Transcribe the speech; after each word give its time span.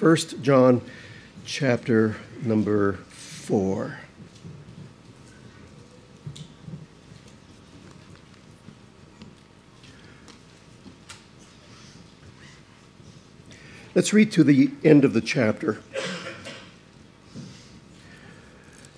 1 0.00 0.16
John 0.40 0.80
chapter 1.44 2.16
number 2.42 2.94
4. 2.94 3.98
Let's 13.94 14.14
read 14.14 14.32
to 14.32 14.42
the 14.42 14.70
end 14.82 15.04
of 15.04 15.12
the 15.12 15.20
chapter. 15.20 15.82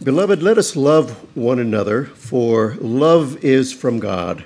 Beloved, 0.00 0.40
let 0.40 0.56
us 0.56 0.76
love 0.76 1.36
one 1.36 1.58
another, 1.58 2.04
for 2.04 2.76
love 2.80 3.42
is 3.44 3.72
from 3.72 3.98
God, 3.98 4.44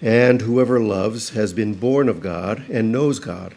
and 0.00 0.42
whoever 0.42 0.78
loves 0.78 1.30
has 1.30 1.52
been 1.52 1.74
born 1.74 2.08
of 2.08 2.20
God 2.20 2.66
and 2.70 2.92
knows 2.92 3.18
God. 3.18 3.56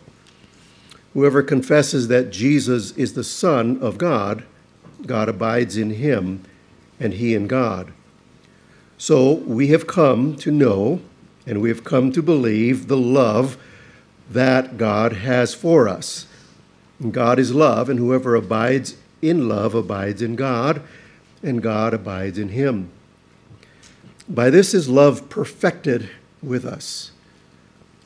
Whoever 1.13 1.43
confesses 1.43 2.07
that 2.07 2.31
Jesus 2.31 2.91
is 2.91 3.13
the 3.13 3.23
Son 3.23 3.77
of 3.81 3.97
God, 3.97 4.43
God 5.05 5.27
abides 5.27 5.77
in 5.77 5.91
him, 5.91 6.43
and 6.99 7.13
he 7.13 7.35
in 7.35 7.47
God. 7.47 7.91
So 8.97 9.33
we 9.33 9.67
have 9.67 9.87
come 9.87 10.35
to 10.37 10.51
know 10.51 11.01
and 11.45 11.61
we 11.61 11.69
have 11.69 11.83
come 11.83 12.11
to 12.11 12.21
believe 12.21 12.87
the 12.87 12.97
love 12.97 13.57
that 14.29 14.77
God 14.77 15.13
has 15.13 15.53
for 15.53 15.87
us. 15.89 16.27
God 17.09 17.39
is 17.39 17.53
love, 17.53 17.89
and 17.89 17.97
whoever 17.97 18.35
abides 18.35 18.95
in 19.21 19.49
love 19.49 19.73
abides 19.73 20.21
in 20.21 20.35
God, 20.35 20.83
and 21.41 21.63
God 21.63 21.93
abides 21.93 22.37
in 22.37 22.49
him. 22.49 22.91
By 24.29 24.49
this 24.51 24.73
is 24.73 24.87
love 24.87 25.29
perfected 25.29 26.09
with 26.43 26.63
us, 26.63 27.11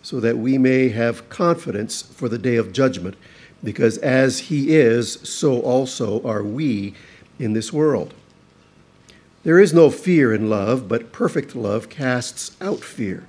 so 0.05 0.19
that 0.19 0.37
we 0.37 0.57
may 0.57 0.89
have 0.89 1.27
confidence 1.29 2.01
for 2.01 2.29
the 2.29 2.37
day 2.37 2.57
of 2.57 2.71
judgment, 2.71 3.15
because 3.63 3.97
as 3.97 4.39
he 4.39 4.75
is, 4.75 5.13
so 5.23 5.59
also 5.61 6.21
are 6.23 6.43
we 6.43 6.93
in 7.39 7.53
this 7.53 7.73
world. 7.73 8.13
There 9.43 9.59
is 9.59 9.73
no 9.73 9.89
fear 9.89 10.33
in 10.33 10.49
love, 10.49 10.87
but 10.87 11.11
perfect 11.11 11.55
love 11.55 11.89
casts 11.89 12.55
out 12.61 12.81
fear 12.81 13.25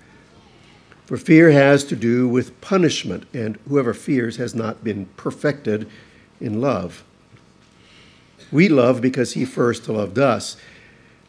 for 1.07 1.17
fear 1.17 1.53
has 1.53 1.85
to 1.85 1.95
do 1.95 2.29
with 2.29 2.61
punishment, 2.61 3.27
and 3.33 3.57
whoever 3.69 3.95
fears 3.95 4.37
has 4.39 4.57
not 4.57 4.83
been 4.83 5.07
perfected 5.17 5.89
in 6.41 6.61
love. 6.61 7.05
We 8.51 8.69
love 8.69 9.01
because 9.01 9.35
he 9.35 9.45
first 9.45 9.89
loved 9.89 10.19
us. 10.19 10.57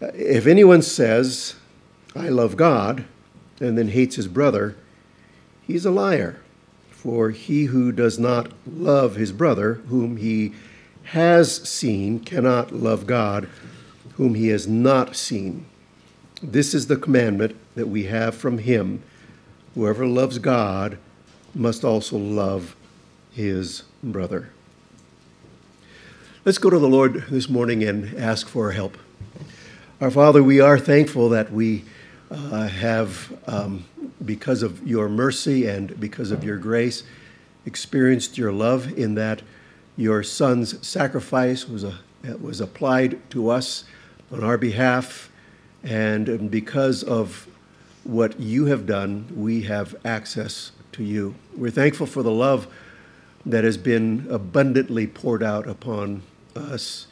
If 0.02 0.47
anyone 0.47 0.81
says, 0.81 1.56
I 2.16 2.29
love 2.29 2.58
God, 2.58 3.06
and 3.59 3.78
then 3.78 3.90
hates 3.90 4.16
his 4.16 4.28
brother, 4.28 4.75
he's 5.67 5.85
a 5.85 5.91
liar. 5.91 6.39
For 6.89 7.29
he 7.29 7.66
who 7.66 7.91
does 7.91 8.17
not 8.17 8.51
love 8.66 9.16
his 9.16 9.31
brother, 9.31 9.75
whom 9.89 10.17
he 10.17 10.53
has 11.03 11.69
seen, 11.69 12.19
cannot 12.19 12.72
love 12.72 13.05
God, 13.05 13.47
whom 14.16 14.33
he 14.33 14.47
has 14.47 14.67
not 14.67 15.16
seen. 15.16 15.66
This 16.41 16.73
is 16.73 16.88
the 16.88 16.97
commandment 16.97 17.55
that 17.75 17.88
we 17.88 18.05
have 18.05 18.33
from 18.33 18.57
him 18.57 19.03
Whoever 19.78 20.07
loves 20.07 20.39
God 20.39 20.97
must 21.53 21.85
also 21.85 22.17
love 22.17 22.75
his 23.31 23.84
brother. 24.01 24.49
Let's 26.45 26.57
go 26.57 26.72
to 26.72 26.79
the 26.79 26.88
Lord 26.88 27.25
this 27.29 27.47
morning 27.47 27.84
and 27.84 28.17
ask 28.17 28.47
for 28.47 28.72
help. 28.72 28.97
Our 30.01 30.09
Father, 30.09 30.41
we 30.41 30.59
are 30.59 30.79
thankful 30.79 31.29
that 31.29 31.51
we 31.51 31.85
uh, 32.31 32.67
have, 32.67 33.31
um, 33.45 33.85
because 34.25 34.63
of 34.63 34.85
your 34.88 35.09
mercy 35.09 35.67
and 35.67 36.00
because 36.00 36.31
of 36.31 36.44
your 36.44 36.57
grace, 36.57 37.03
experienced 37.66 38.38
your 38.38 38.51
love 38.51 38.97
in 38.97 39.16
that 39.16 39.41
your 39.95 40.23
Son's 40.23 40.85
sacrifice 40.85 41.67
was, 41.67 41.83
a, 41.83 42.00
was 42.39 42.61
applied 42.61 43.29
to 43.31 43.50
us 43.50 43.83
on 44.31 44.44
our 44.44 44.57
behalf. 44.57 45.29
And 45.83 46.29
um, 46.29 46.47
because 46.47 47.03
of 47.03 47.47
what 48.03 48.39
you 48.39 48.66
have 48.66 48.85
done, 48.85 49.28
we 49.35 49.63
have 49.63 49.95
access 50.05 50.72
to 50.94 51.03
you. 51.03 51.35
We're 51.55 51.72
thankful 51.72 52.07
for 52.07 52.23
the 52.23 52.31
love 52.31 52.67
that 53.45 53.63
has 53.63 53.78
been 53.78 54.28
abundantly 54.29 55.07
poured 55.07 55.44
out 55.44 55.67
upon 55.67 56.23
us, 56.55 57.07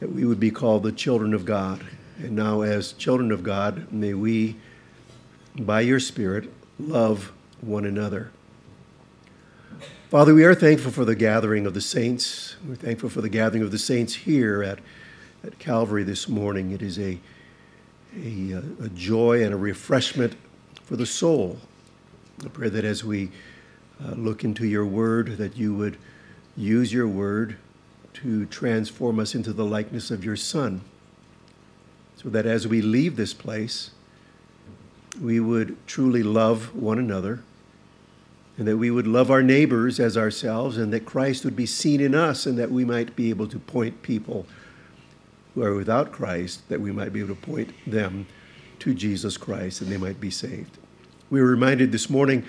that 0.00 0.10
we 0.10 0.24
would 0.24 0.40
be 0.40 0.50
called 0.50 0.82
the 0.82 0.92
children 0.92 1.34
of 1.34 1.44
God. 1.44 1.84
And 2.18 2.32
now, 2.32 2.62
as 2.62 2.92
children 2.92 3.32
of 3.32 3.42
God, 3.42 3.92
may 3.92 4.14
we, 4.14 4.56
by 5.66 5.80
your 5.80 6.00
Spirit, 6.00 6.50
love 6.78 7.32
one 7.60 7.84
another. 7.84 8.30
Father, 10.08 10.34
we 10.34 10.44
are 10.44 10.54
thankful 10.54 10.90
for 10.90 11.04
the 11.04 11.14
gathering 11.14 11.66
of 11.66 11.74
the 11.74 11.80
saints. 11.80 12.56
We're 12.66 12.74
thankful 12.74 13.10
for 13.10 13.20
the 13.20 13.28
gathering 13.28 13.62
of 13.62 13.70
the 13.70 13.78
saints 13.78 14.14
here 14.14 14.62
at, 14.62 14.80
at 15.44 15.58
Calvary 15.58 16.02
this 16.02 16.28
morning. 16.28 16.72
It 16.72 16.82
is 16.82 16.98
a 16.98 17.18
a, 18.16 18.54
uh, 18.54 18.84
a 18.84 18.88
joy 18.88 19.42
and 19.42 19.54
a 19.54 19.56
refreshment 19.56 20.36
for 20.84 20.96
the 20.96 21.06
soul. 21.06 21.58
I 22.44 22.48
pray 22.48 22.68
that 22.68 22.84
as 22.84 23.04
we 23.04 23.30
uh, 24.02 24.12
look 24.12 24.44
into 24.44 24.66
your 24.66 24.86
word, 24.86 25.36
that 25.36 25.56
you 25.56 25.74
would 25.74 25.96
use 26.56 26.92
your 26.92 27.06
word 27.06 27.56
to 28.14 28.46
transform 28.46 29.18
us 29.18 29.34
into 29.34 29.52
the 29.52 29.64
likeness 29.64 30.10
of 30.10 30.24
your 30.24 30.36
Son, 30.36 30.80
so 32.16 32.28
that 32.28 32.46
as 32.46 32.66
we 32.66 32.82
leave 32.82 33.16
this 33.16 33.32
place, 33.32 33.92
we 35.20 35.40
would 35.40 35.76
truly 35.86 36.22
love 36.22 36.74
one 36.74 36.98
another, 36.98 37.40
and 38.56 38.66
that 38.66 38.76
we 38.76 38.90
would 38.90 39.06
love 39.06 39.30
our 39.30 39.42
neighbors 39.42 40.00
as 40.00 40.16
ourselves, 40.16 40.76
and 40.76 40.92
that 40.92 41.04
Christ 41.04 41.44
would 41.44 41.56
be 41.56 41.66
seen 41.66 42.00
in 42.00 42.14
us, 42.14 42.46
and 42.46 42.58
that 42.58 42.70
we 42.70 42.84
might 42.84 43.16
be 43.16 43.30
able 43.30 43.48
to 43.48 43.58
point 43.58 44.02
people 44.02 44.46
who 45.54 45.62
are 45.62 45.74
without 45.74 46.12
Christ, 46.12 46.68
that 46.68 46.80
we 46.80 46.92
might 46.92 47.12
be 47.12 47.20
able 47.20 47.34
to 47.34 47.40
point 47.40 47.72
them 47.86 48.26
to 48.80 48.94
Jesus 48.94 49.36
Christ 49.36 49.80
and 49.80 49.92
they 49.92 49.96
might 49.96 50.20
be 50.20 50.30
saved. 50.30 50.78
We 51.28 51.40
were 51.40 51.50
reminded 51.50 51.92
this 51.92 52.10
morning 52.10 52.44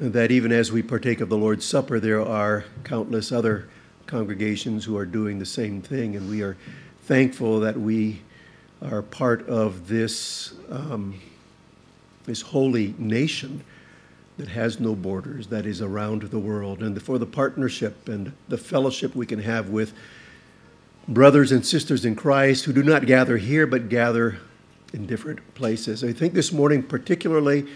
that 0.00 0.30
even 0.30 0.50
as 0.50 0.72
we 0.72 0.82
partake 0.82 1.20
of 1.20 1.28
the 1.28 1.36
Lord's 1.36 1.64
Supper, 1.64 2.00
there 2.00 2.20
are 2.20 2.64
countless 2.82 3.30
other 3.30 3.68
congregations 4.06 4.84
who 4.84 4.96
are 4.96 5.06
doing 5.06 5.38
the 5.38 5.46
same 5.46 5.80
thing, 5.80 6.16
and 6.16 6.28
we 6.28 6.42
are 6.42 6.56
thankful 7.04 7.60
that 7.60 7.78
we 7.78 8.22
are 8.82 9.02
part 9.02 9.48
of 9.48 9.88
this, 9.88 10.54
um, 10.70 11.20
this 12.26 12.42
holy 12.42 12.94
nation 12.98 13.64
that 14.38 14.48
has 14.48 14.78
no 14.78 14.94
borders, 14.94 15.46
that 15.46 15.64
is 15.64 15.80
around 15.80 16.22
the 16.22 16.38
world, 16.38 16.82
and 16.82 17.00
for 17.02 17.18
the 17.18 17.26
partnership 17.26 18.08
and 18.08 18.32
the 18.48 18.58
fellowship 18.58 19.14
we 19.14 19.24
can 19.24 19.40
have 19.40 19.70
with 19.70 19.94
brothers 21.08 21.52
and 21.52 21.64
sisters 21.64 22.04
in 22.04 22.16
Christ 22.16 22.64
who 22.64 22.72
do 22.72 22.82
not 22.82 23.06
gather 23.06 23.36
here 23.38 23.66
but 23.66 23.88
gather 23.88 24.38
in 24.92 25.06
different 25.06 25.54
places. 25.54 26.04
I 26.04 26.12
think 26.12 26.34
this 26.34 26.52
morning, 26.52 26.82
particularly 26.82 27.66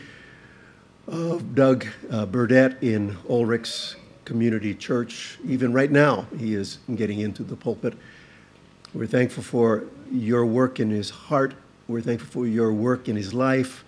of 1.07 1.55
Doug 1.55 1.87
uh, 2.11 2.27
Burdett 2.27 2.83
in 2.83 3.17
Ulrich's 3.29 3.97
Community 4.25 4.75
Church. 4.75 5.39
Even 5.45 5.73
right 5.73 5.91
now, 5.91 6.27
he 6.39 6.55
is 6.55 6.79
getting 6.95 7.21
into 7.21 7.43
the 7.43 7.57
pulpit. 7.57 7.95
We're 8.95 9.07
thankful 9.07 9.43
for 9.43 9.85
your 10.13 10.47
work 10.47 10.79
in 10.79 10.91
his 10.91 11.11
heart. 11.11 11.55
We're 11.89 12.01
thankful 12.01 12.29
for 12.29 12.47
your 12.47 12.73
work 12.73 13.09
in 13.09 13.17
his 13.17 13.35
life, 13.35 13.85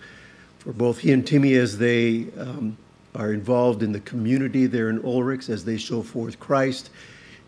for 0.63 0.71
both 0.71 0.99
he 0.99 1.11
and 1.11 1.27
Timmy 1.27 1.55
as 1.55 1.77
they 1.77 2.27
um, 2.39 2.77
are 3.13 3.33
involved 3.33 3.83
in 3.83 3.91
the 3.91 3.99
community 3.99 4.65
there 4.65 4.89
in 4.89 4.99
Ulrichs, 5.01 5.49
as 5.49 5.65
they 5.65 5.75
show 5.75 6.01
forth 6.01 6.39
Christ 6.39 6.89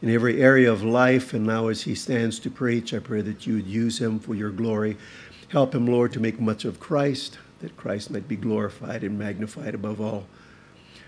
in 0.02 0.10
every 0.10 0.42
area 0.42 0.70
of 0.70 0.84
life. 0.84 1.34
And 1.34 1.46
now, 1.46 1.68
as 1.70 1.84
he 1.84 1.96
stands 1.96 2.40
to 2.40 2.50
preach, 2.50 2.94
I 2.94 3.00
pray 3.00 3.22
that 3.22 3.48
you 3.48 3.56
would 3.56 3.68
use 3.68 4.00
him 4.00 4.20
for 4.20 4.36
your 4.36 4.52
glory. 4.52 4.98
Help 5.48 5.74
him, 5.74 5.88
Lord, 5.88 6.12
to 6.14 6.20
make 6.20 6.42
much 6.42 6.66
of 6.66 6.82
Christ, 6.82 7.38
that 7.62 7.78
Christ 7.78 8.12
might 8.12 8.28
be 8.28 8.36
glorified 8.36 9.04
and 9.04 9.18
magnified 9.18 9.74
above 9.74 10.02
all. 10.02 10.26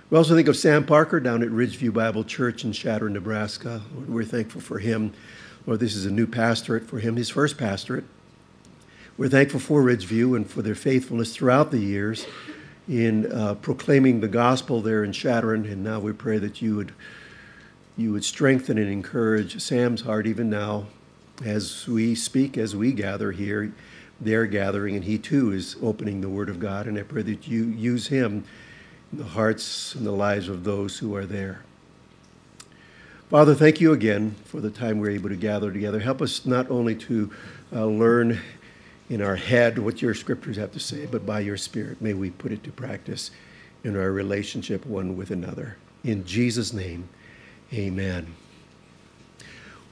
We 0.09 0.17
also 0.17 0.33
think 0.33 0.47
of 0.47 0.55
Sam 0.55 0.85
Parker 0.85 1.19
down 1.19 1.43
at 1.43 1.49
Ridgeview 1.49 1.91
Bible 1.91 2.23
Church 2.23 2.63
in 2.63 2.71
Chadron, 2.71 3.11
Nebraska. 3.11 3.81
Lord, 3.93 4.09
we're 4.09 4.23
thankful 4.23 4.61
for 4.61 4.79
him. 4.79 5.11
Lord, 5.65 5.81
this 5.81 5.95
is 5.95 6.05
a 6.05 6.11
new 6.11 6.25
pastorate 6.25 6.87
for 6.87 6.99
him, 6.99 7.17
his 7.17 7.29
first 7.29 7.57
pastorate. 7.57 8.05
We're 9.17 9.29
thankful 9.29 9.59
for 9.59 9.81
Ridgeview 9.81 10.35
and 10.35 10.47
for 10.47 10.61
their 10.61 10.75
faithfulness 10.75 11.35
throughout 11.35 11.71
the 11.71 11.79
years 11.79 12.27
in 12.87 13.31
uh, 13.31 13.55
proclaiming 13.55 14.19
the 14.19 14.27
gospel 14.27 14.79
there 14.79 15.03
in 15.03 15.11
Chadron. 15.11 15.65
And 15.65 15.83
now 15.83 15.99
we 15.99 16.13
pray 16.13 16.37
that 16.37 16.61
you 16.61 16.75
would 16.75 16.93
you 17.97 18.11
would 18.11 18.23
strengthen 18.23 18.77
and 18.77 18.91
encourage 18.91 19.59
Sam's 19.59 20.01
heart 20.01 20.27
even 20.27 20.51
now 20.51 20.85
as 21.43 21.87
we 21.87 22.13
speak, 22.13 22.59
as 22.59 22.75
we 22.75 22.91
gather 22.91 23.31
here. 23.31 23.73
They're 24.21 24.45
gathering, 24.45 24.93
and 24.95 25.03
he 25.03 25.17
too 25.17 25.51
is 25.51 25.77
opening 25.81 26.21
the 26.21 26.29
Word 26.29 26.47
of 26.47 26.59
God. 26.59 26.85
And 26.85 26.95
I 26.95 27.01
pray 27.01 27.23
that 27.23 27.47
you 27.47 27.63
use 27.63 28.05
him 28.05 28.43
in 29.11 29.17
the 29.17 29.23
hearts 29.23 29.95
and 29.95 30.05
the 30.05 30.11
lives 30.11 30.47
of 30.47 30.63
those 30.63 30.99
who 30.99 31.15
are 31.15 31.25
there. 31.25 31.63
Father, 33.31 33.55
thank 33.55 33.81
you 33.81 33.93
again 33.93 34.35
for 34.45 34.61
the 34.61 34.69
time 34.69 34.99
we're 34.99 35.09
able 35.09 35.29
to 35.29 35.35
gather 35.35 35.71
together. 35.71 35.99
Help 35.99 36.21
us 36.21 36.45
not 36.45 36.69
only 36.69 36.93
to 36.95 37.31
uh, 37.73 37.85
learn 37.85 38.39
in 39.09 39.21
our 39.21 39.35
head 39.35 39.79
what 39.79 40.01
your 40.01 40.13
scriptures 40.13 40.57
have 40.57 40.71
to 40.73 40.79
say, 40.79 41.05
but 41.05 41.25
by 41.25 41.39
your 41.39 41.57
Spirit, 41.57 42.01
may 42.01 42.13
we 42.13 42.29
put 42.29 42.51
it 42.51 42.63
to 42.63 42.71
practice 42.71 43.31
in 43.83 43.95
our 43.95 44.11
relationship 44.11 44.85
one 44.85 45.15
with 45.15 45.31
another. 45.31 45.77
In 46.03 46.25
Jesus' 46.25 46.73
name, 46.73 47.07
amen. 47.73 48.35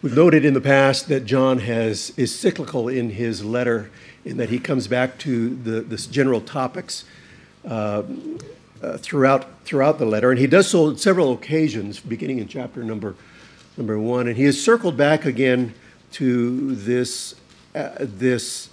We've 0.02 0.16
noted 0.16 0.46
in 0.46 0.54
the 0.54 0.62
past 0.62 1.08
that 1.08 1.26
John 1.26 1.60
has 1.60 2.12
is 2.12 2.38
cyclical 2.38 2.88
in 2.90 3.12
his 3.12 3.44
letter, 3.44 3.90
in 4.24 4.38
that 4.38 4.50
he 4.50 4.60
comes 4.60 4.88
back 4.88 5.18
to 5.20 5.56
the, 5.56 5.82
the 5.82 5.98
general 5.98 6.42
topics 6.42 7.06
uh, 7.66 8.04
uh, 8.84 8.98
throughout 8.98 9.64
throughout 9.64 9.98
the 9.98 10.06
letter, 10.06 10.30
and 10.30 10.40
he 10.40 10.46
does 10.46 10.68
so 10.68 10.88
on 10.88 10.98
several 10.98 11.34
occasions, 11.34 12.00
beginning 12.00 12.40
in 12.40 12.48
chapter 12.48 12.84
number 12.84 13.16
number 13.78 13.98
one, 13.98 14.28
and 14.28 14.38
he 14.38 14.44
has 14.44 14.62
circled 14.62 14.96
back 14.96 15.26
again 15.26 15.74
to 16.12 16.76
this 16.76 17.34
uh, 17.74 17.96
this 18.00 18.70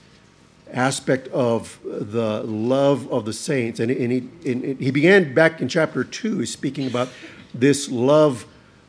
aspect 0.73 1.29
of 1.29 1.79
the 1.85 2.43
love 2.43 3.11
of 3.13 3.25
the 3.25 3.33
saints. 3.33 3.81
And, 3.81 3.91
and, 3.91 4.13
he, 4.13 4.51
and 4.51 4.81
he 4.81 4.91
began 4.91 5.35
back 5.35 5.61
in 5.61 5.69
chapter 5.69 6.05
2 6.05 6.47
speaking 6.47 6.87
about 6.87 7.09
this 7.55 7.89
love 7.91 8.47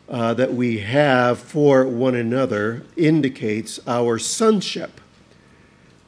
uh, 0.09 0.33
that 0.33 0.53
we 0.53 0.79
have 0.79 1.39
for 1.39 1.85
one 1.85 2.15
another 2.15 2.83
indicates 2.95 3.79
our 3.87 4.17
sonship. 4.19 4.99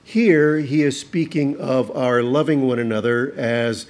Here, 0.03 0.59
he 0.59 0.83
is 0.83 0.99
speaking 0.99 1.59
of 1.59 1.95
our 1.95 2.21
loving 2.21 2.67
one 2.67 2.79
another 2.79 3.33
as 3.35 3.87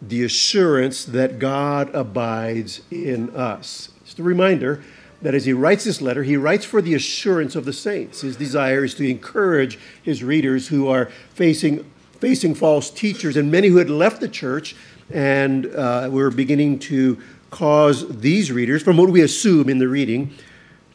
the 0.00 0.24
assurance 0.24 1.04
that 1.04 1.38
God 1.38 1.94
abides 1.94 2.80
in 2.90 3.30
us. 3.36 3.90
Just 4.04 4.18
a 4.18 4.22
reminder 4.22 4.82
that 5.22 5.34
as 5.34 5.44
he 5.44 5.52
writes 5.52 5.84
this 5.84 6.02
letter, 6.02 6.24
he 6.24 6.36
writes 6.36 6.64
for 6.64 6.82
the 6.82 6.94
assurance 6.94 7.56
of 7.56 7.64
the 7.64 7.72
saints. 7.72 8.20
His 8.20 8.36
desire 8.36 8.84
is 8.84 8.94
to 8.96 9.08
encourage 9.08 9.78
his 10.02 10.22
readers 10.22 10.68
who 10.68 10.88
are 10.88 11.06
facing, 11.30 11.90
facing 12.18 12.54
false 12.54 12.90
teachers 12.90 13.36
and 13.36 13.50
many 13.50 13.68
who 13.68 13.76
had 13.76 13.88
left 13.90 14.20
the 14.20 14.28
church 14.28 14.74
and 15.10 15.66
uh, 15.66 16.08
were 16.10 16.30
beginning 16.30 16.78
to 16.80 17.18
cause 17.50 18.08
these 18.20 18.50
readers, 18.50 18.82
from 18.82 18.96
what 18.96 19.10
we 19.10 19.20
assume 19.20 19.68
in 19.68 19.78
the 19.78 19.88
reading, 19.88 20.34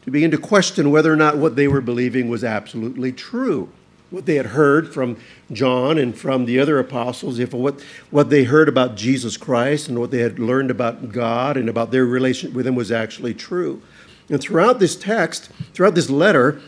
to 0.04 0.10
begin 0.10 0.30
to 0.30 0.38
question 0.38 0.90
whether 0.90 1.12
or 1.12 1.16
not 1.16 1.38
what 1.38 1.56
they 1.56 1.68
were 1.68 1.80
believing 1.80 2.28
was 2.28 2.44
absolutely 2.44 3.12
true. 3.12 3.70
What 4.10 4.26
they 4.26 4.36
had 4.36 4.46
heard 4.46 4.92
from 4.92 5.18
John 5.52 5.98
and 5.98 6.16
from 6.16 6.46
the 6.46 6.58
other 6.58 6.78
apostles, 6.78 7.38
if 7.38 7.52
what, 7.52 7.80
what 8.10 8.30
they 8.30 8.44
heard 8.44 8.68
about 8.68 8.96
Jesus 8.96 9.36
Christ 9.36 9.88
and 9.88 9.98
what 9.98 10.10
they 10.10 10.20
had 10.20 10.38
learned 10.38 10.70
about 10.70 11.12
God 11.12 11.56
and 11.56 11.68
about 11.68 11.90
their 11.90 12.06
relationship 12.06 12.56
with 12.56 12.66
Him 12.66 12.74
was 12.74 12.90
actually 12.90 13.34
true. 13.34 13.82
And 14.28 14.40
throughout 14.40 14.78
this 14.78 14.96
text, 14.96 15.50
throughout 15.72 15.94
this 15.94 16.10
letter, 16.10 16.60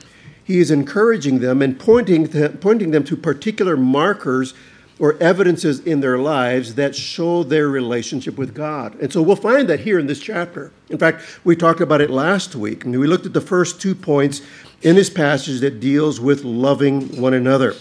he 0.43 0.59
is 0.59 0.71
encouraging 0.71 1.41
them 1.41 1.63
and 1.63 1.79
pointing, 1.79 2.27
to, 2.29 2.49
pointing 2.49 2.91
them 2.91 3.05
to 3.05 3.17
particular 3.17 3.77
markers 3.77 4.55
or 4.99 5.17
evidences 5.23 5.81
in 5.81 6.01
their 6.01 6.19
lives 6.19 6.75
that 6.75 6.95
show 6.95 7.43
their 7.43 7.69
relationship 7.69 8.37
with 8.37 8.55
God. 8.55 8.95
And 9.01 9.11
so 9.13 9.23
we'll 9.23 9.37
find 9.37 9.69
that 9.69 9.81
here 9.81 9.99
in 9.99 10.07
this 10.07 10.21
chapter. 10.21 10.73
In 10.91 10.99
fact, 10.99 11.23
we 11.43 11.57
talked 11.57 11.81
about 11.81 12.03
it 12.03 12.11
last 12.11 12.55
week, 12.55 12.85
and 12.85 12.99
we 12.99 13.07
looked 13.07 13.25
at 13.25 13.33
the 13.33 13.41
first 13.41 13.81
two 13.81 13.95
points 13.95 14.43
in 14.83 14.97
this 14.97 15.09
passage 15.09 15.61
that 15.61 15.81
deals 15.81 16.21
with 16.21 16.45
loving 16.45 17.21
one 17.21 17.33
another. 17.33 17.75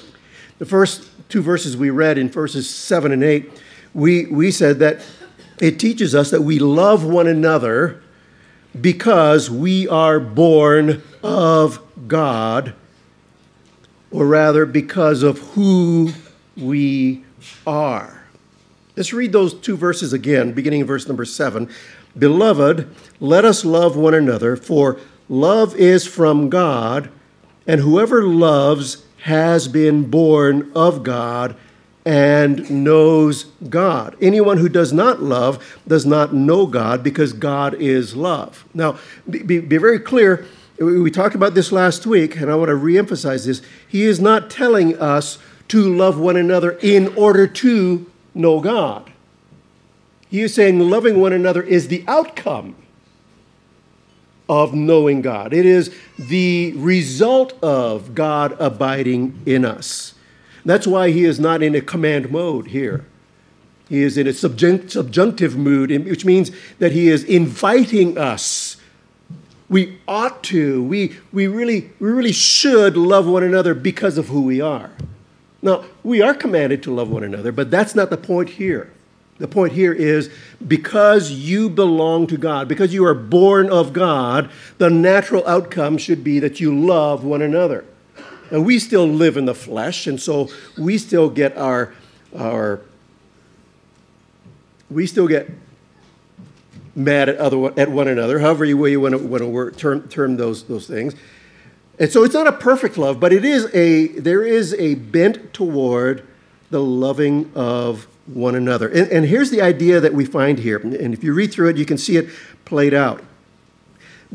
The 0.59 0.65
first 0.65 1.09
two 1.27 1.41
verses 1.41 1.75
we 1.75 1.89
read 1.89 2.17
in 2.17 2.29
verses 2.29 2.69
7 2.69 3.11
and 3.11 3.23
8, 3.23 3.51
we, 3.93 4.27
we 4.27 4.51
said 4.51 4.79
that 4.79 5.01
it 5.59 5.77
teaches 5.77 6.15
us 6.15 6.31
that 6.31 6.43
we 6.43 6.57
love 6.57 7.03
one 7.03 7.27
another 7.27 8.01
because 8.81 9.49
we 9.49 9.87
are 9.87 10.19
born 10.19 11.01
of 11.23 11.79
God, 12.07 12.73
or 14.11 14.25
rather, 14.25 14.65
because 14.65 15.23
of 15.23 15.39
who 15.53 16.11
we 16.55 17.23
are. 17.65 18.23
Let's 18.95 19.13
read 19.13 19.31
those 19.31 19.53
two 19.53 19.77
verses 19.77 20.13
again, 20.13 20.53
beginning 20.53 20.81
in 20.81 20.87
verse 20.87 21.07
number 21.07 21.25
seven. 21.25 21.69
Beloved, 22.17 22.93
let 23.19 23.45
us 23.45 23.63
love 23.63 23.95
one 23.95 24.13
another, 24.13 24.55
for 24.55 24.99
love 25.29 25.75
is 25.75 26.05
from 26.07 26.49
God, 26.49 27.09
and 27.67 27.81
whoever 27.81 28.23
loves 28.23 29.05
has 29.23 29.67
been 29.67 30.09
born 30.09 30.71
of 30.75 31.03
God 31.03 31.55
and 32.09 32.67
knows 32.71 33.43
God. 33.69 34.15
Anyone 34.19 34.57
who 34.57 34.67
does 34.67 34.91
not 34.91 35.21
love 35.21 35.79
does 35.87 36.07
not 36.07 36.33
know 36.33 36.65
God 36.65 37.03
because 37.03 37.33
God 37.33 37.75
is 37.75 38.15
love. 38.15 38.65
Now, 38.73 38.97
be, 39.29 39.43
be, 39.43 39.77
very 39.77 39.99
clear. 39.99 40.43
We 40.79 41.11
talked 41.11 41.35
about 41.35 41.53
this 41.53 41.71
last 41.71 42.07
week, 42.07 42.35
and 42.37 42.49
I 42.49 42.55
want 42.55 42.69
to 42.69 42.75
reemphasize 42.75 43.45
this. 43.45 43.61
He 43.87 44.05
is 44.05 44.19
not 44.19 44.49
telling 44.49 44.97
us 44.97 45.37
to 45.67 45.83
love 45.83 46.19
one 46.19 46.35
another 46.35 46.79
in 46.81 47.15
order 47.15 47.45
to 47.45 48.09
know 48.33 48.59
God. 48.59 49.11
He 50.31 50.41
is 50.41 50.55
saying 50.55 50.79
loving 50.79 51.21
one 51.21 51.31
another 51.31 51.61
is 51.61 51.89
the 51.89 52.03
outcome 52.07 52.75
of 54.49 54.73
knowing 54.73 55.21
God, 55.21 55.53
it 55.53 55.67
is 55.67 55.95
the 56.17 56.73
result 56.75 57.53
of 57.61 58.15
God 58.15 58.59
abiding 58.59 59.43
in 59.45 59.63
us. 59.63 60.15
That's 60.69 60.85
why 60.85 61.09
he 61.09 61.25
is 61.25 61.39
not 61.39 61.63
in 61.63 61.73
a 61.73 61.81
command 61.81 62.29
mode 62.29 62.67
here. 62.67 63.03
He 63.89 64.03
is 64.03 64.19
in 64.19 64.27
a 64.27 64.29
subjunct, 64.29 64.91
subjunctive 64.91 65.57
mood, 65.57 65.89
which 66.05 66.25
means 66.25 66.51
that 66.77 66.91
he 66.91 67.07
is 67.07 67.23
inviting 67.23 68.19
us. 68.19 68.77
We 69.67 69.97
ought 70.07 70.43
to, 70.43 70.83
we, 70.83 71.17
we, 71.33 71.47
really, 71.47 71.89
we 71.99 72.11
really 72.11 72.31
should 72.31 72.95
love 72.95 73.25
one 73.25 73.41
another 73.41 73.73
because 73.73 74.19
of 74.19 74.27
who 74.27 74.43
we 74.43 74.61
are. 74.61 74.91
Now, 75.63 75.85
we 76.03 76.21
are 76.21 76.35
commanded 76.35 76.83
to 76.83 76.93
love 76.93 77.09
one 77.09 77.23
another, 77.23 77.51
but 77.51 77.71
that's 77.71 77.95
not 77.95 78.11
the 78.11 78.17
point 78.17 78.51
here. 78.51 78.93
The 79.39 79.47
point 79.47 79.73
here 79.73 79.91
is 79.93 80.29
because 80.67 81.31
you 81.31 81.71
belong 81.71 82.27
to 82.27 82.37
God, 82.37 82.67
because 82.67 82.93
you 82.93 83.03
are 83.05 83.15
born 83.15 83.71
of 83.71 83.91
God, 83.91 84.51
the 84.77 84.91
natural 84.91 85.43
outcome 85.47 85.97
should 85.97 86.23
be 86.23 86.37
that 86.37 86.59
you 86.59 86.79
love 86.79 87.23
one 87.23 87.41
another. 87.41 87.85
And 88.51 88.65
we 88.65 88.79
still 88.79 89.07
live 89.07 89.37
in 89.37 89.45
the 89.45 89.55
flesh, 89.55 90.07
and 90.07 90.19
so 90.19 90.49
we 90.77 90.97
still 90.97 91.29
get 91.29 91.57
our, 91.57 91.93
our 92.37 92.81
we 94.89 95.05
still 95.05 95.27
get 95.27 95.49
mad 96.95 97.29
at, 97.29 97.37
other, 97.37 97.79
at 97.79 97.89
one 97.89 98.07
another, 98.07 98.39
however 98.39 98.65
you, 98.65 98.85
you 98.87 98.99
want 98.99 99.13
to, 99.13 99.19
want 99.19 99.41
to 99.41 99.47
work, 99.47 99.77
term, 99.77 100.07
term 100.09 100.37
those, 100.37 100.63
those 100.63 100.87
things. 100.87 101.15
And 101.97 102.11
so 102.11 102.23
it's 102.23 102.33
not 102.33 102.47
a 102.47 102.51
perfect 102.51 102.97
love, 102.97 103.19
but 103.19 103.33
it 103.33 103.45
is 103.45 103.73
a, 103.73 104.07
there 104.07 104.43
is 104.43 104.73
a 104.75 104.95
bent 104.95 105.53
toward 105.53 106.25
the 106.69 106.81
loving 106.81 107.51
of 107.55 108.07
one 108.25 108.55
another. 108.55 108.87
And, 108.87 109.11
and 109.11 109.25
here's 109.25 109.49
the 109.49 109.61
idea 109.61 109.99
that 109.99 110.13
we 110.13 110.25
find 110.25 110.59
here. 110.59 110.77
And 110.77 111.13
if 111.13 111.23
you 111.23 111.33
read 111.33 111.51
through 111.51 111.69
it, 111.69 111.77
you 111.77 111.85
can 111.85 111.97
see 111.97 112.17
it 112.17 112.29
played 112.65 112.93
out. 112.93 113.23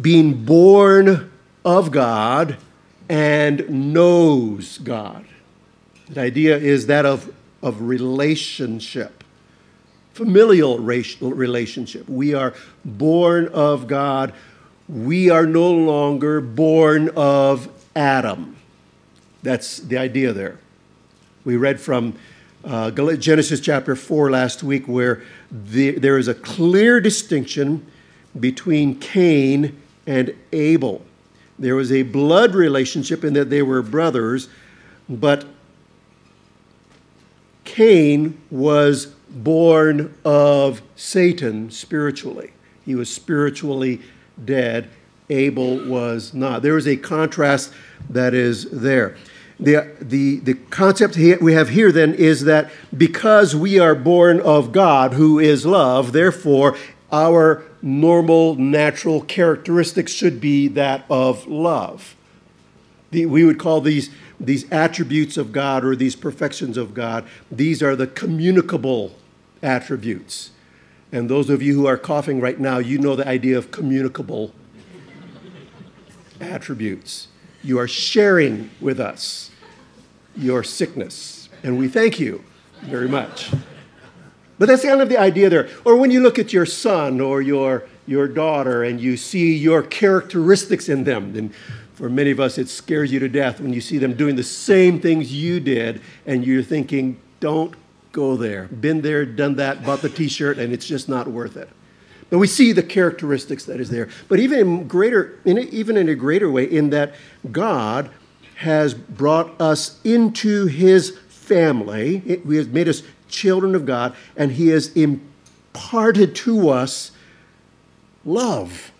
Being 0.01 0.45
born 0.45 1.31
of 1.65 1.91
God 1.91 2.57
and 3.09 3.93
knows 3.93 4.79
God. 4.79 5.25
The 6.09 6.21
idea 6.21 6.57
is 6.57 6.87
that 6.87 7.07
of, 7.07 7.33
of 7.63 7.83
relationship, 7.83 9.25
familial 10.13 10.79
relationship. 10.79 12.09
We 12.09 12.35
are 12.35 12.55
born 12.85 13.49
of 13.49 13.87
God. 13.87 14.33
We 14.89 15.31
are 15.31 15.47
no 15.47 15.73
longer 15.73 16.41
born 16.41 17.11
of 17.17 17.69
Adam. 17.97 18.57
That's 19.43 19.79
the 19.79 19.99
idea 19.99 20.33
there. 20.33 20.59
We 21.45 21.57
read 21.57 21.81
from 21.81 22.15
uh, 22.65 22.91
Genesis 22.91 23.61
chapter 23.61 23.95
4 23.95 24.31
last 24.31 24.63
week, 24.63 24.87
where 24.89 25.23
the, 25.51 25.93
there 25.93 26.17
is 26.17 26.29
a 26.29 26.35
clear 26.35 27.01
distinction 27.01 27.87
between 28.39 28.99
Cain 28.99 29.81
and 30.07 30.35
Abel. 30.53 31.03
There 31.59 31.77
was 31.77 31.93
a 31.93 32.03
blood 32.03 32.55
relationship 32.55 33.25
in 33.25 33.35
that 33.35 33.51
they 33.51 33.63
were 33.63 33.83
brothers, 33.83 34.49
but 35.09 35.47
Cain 37.65 38.39
was 38.51 39.07
born 39.31 40.15
of 40.25 40.83
Satan 40.97 41.71
spiritually. 41.71 42.53
He 42.85 42.95
was 42.95 43.13
spiritually 43.13 44.01
dead. 44.43 44.91
Abel 45.31 45.89
was 45.89 46.35
not. 46.35 46.63
There 46.63 46.77
is 46.77 46.87
a 46.87 46.97
contrast 46.97 47.73
that 48.11 48.35
is 48.35 48.71
there. 48.71 49.17
The, 49.59 49.91
the, 50.01 50.41
the 50.41 50.55
concept 50.55 51.17
we 51.17 51.55
have 51.55 51.71
here 51.71 51.93
then 51.93 52.13
is 52.13 52.45
that 52.45 52.71
because 52.97 53.55
we 53.55 53.79
are 53.79 53.95
born 53.95 54.41
of 54.41 54.73
God, 54.73 55.15
who 55.15 55.39
is 55.39 55.65
love, 55.65 56.13
therefore 56.13 56.77
our 57.13 57.65
normal, 57.85 58.55
natural 58.55 59.21
characteristics 59.21 60.11
should 60.11 60.41
be 60.41 60.69
that 60.69 61.05
of 61.11 61.47
love. 61.47 62.17
The, 63.11 63.27
we 63.27 63.45
would 63.45 63.59
call 63.59 63.83
these, 63.83 64.09
these 64.41 64.71
attributes 64.73 65.37
of 65.37 65.53
God 65.53 65.85
or 65.85 65.95
these 65.95 66.17
perfections 66.17 66.79
of 66.79 66.95
God, 66.95 67.27
these 67.51 67.83
are 67.83 67.95
the 67.95 68.07
communicable 68.07 69.15
attributes. 69.63 70.51
And 71.13 71.29
those 71.29 71.51
of 71.51 71.63
you 71.63 71.75
who 71.75 71.87
are 71.87 71.99
coughing 71.99 72.41
right 72.41 72.59
now, 72.59 72.79
you 72.79 72.99
know 72.99 73.15
the 73.15 73.29
idea 73.29 73.59
of 73.59 73.71
communicable 73.71 74.53
attributes. 76.41 77.29
You 77.63 77.79
are 77.79 77.87
sharing 77.87 78.71
with 78.81 78.99
us 78.99 79.51
your 80.37 80.65
sickness, 80.65 81.51
and 81.63 81.79
we 81.79 81.87
thank 81.87 82.19
you 82.19 82.43
very 82.81 83.09
much. 83.09 83.53
But 84.59 84.69
that's 84.69 84.85
kind 84.85 85.01
of 85.01 85.09
the 85.09 85.19
idea 85.19 85.51
there. 85.51 85.69
Or 85.85 85.97
when 85.97 86.11
you 86.11 86.21
look 86.21 86.39
at 86.39 86.53
your 86.53 86.67
son 86.67 87.21
or 87.21 87.43
your, 87.43 87.87
your 88.07 88.29
daughter 88.29 88.85
and 88.85 89.01
you 89.01 89.17
see 89.17 89.55
your 89.55 89.83
characteristics 89.83 90.89
in 90.89 91.05
them, 91.05 91.35
and 91.37 91.55
for 91.95 92.09
many 92.09 92.31
of 92.31 92.41
us, 92.41 92.59
it 92.59 92.69
scares 92.69 93.13
you 93.13 93.19
to 93.21 93.29
death 93.29 93.61
when 93.61 93.73
you 93.73 93.81
see 93.81 93.99
them 93.99 94.15
doing 94.15 94.37
the 94.37 94.43
same 94.43 95.01
things 95.01 95.33
you 95.33 95.61
did, 95.61 96.01
and 96.27 96.45
you're 96.45 96.63
thinking, 96.63 97.21
don't 97.41 97.75
go 98.13 98.37
there. 98.37 98.65
Been 98.65 99.03
there, 99.03 99.25
done 99.25 99.57
that, 99.57 99.85
bought 99.85 100.03
the 100.03 100.09
t 100.09 100.29
shirt, 100.29 100.59
and 100.59 100.73
it's 100.73 100.87
just 100.87 101.09
not 101.09 101.29
worth 101.29 101.57
it. 101.57 101.69
But 102.31 102.39
we 102.39 102.47
see 102.47 102.73
the 102.73 102.83
characteristics 102.83 103.65
that 103.67 103.81
is 103.81 103.91
there. 103.91 104.09
But 104.29 104.41
even 104.41 104.59
in 104.59 104.89
greater, 104.89 105.39
in 105.45 105.59
even 105.59 105.97
in 105.97 106.09
a 106.09 106.15
greater 106.15 106.51
way, 106.51 106.65
in 106.65 106.91
that 106.91 107.15
God 107.53 108.11
has 108.57 108.95
brought 108.95 109.61
us 109.61 110.01
into 110.05 110.67
His 110.67 111.19
family. 111.29 112.23
It, 112.25 112.45
he 112.45 112.57
has 112.57 112.69
made 112.69 112.89
us 112.89 113.03
children 113.35 113.75
of 113.75 113.85
God, 113.85 114.15
and 114.37 114.53
He 114.53 114.69
has 114.69 114.89
imparted 114.97 116.35
to 116.37 116.69
us 116.69 117.11
love, 118.25 118.93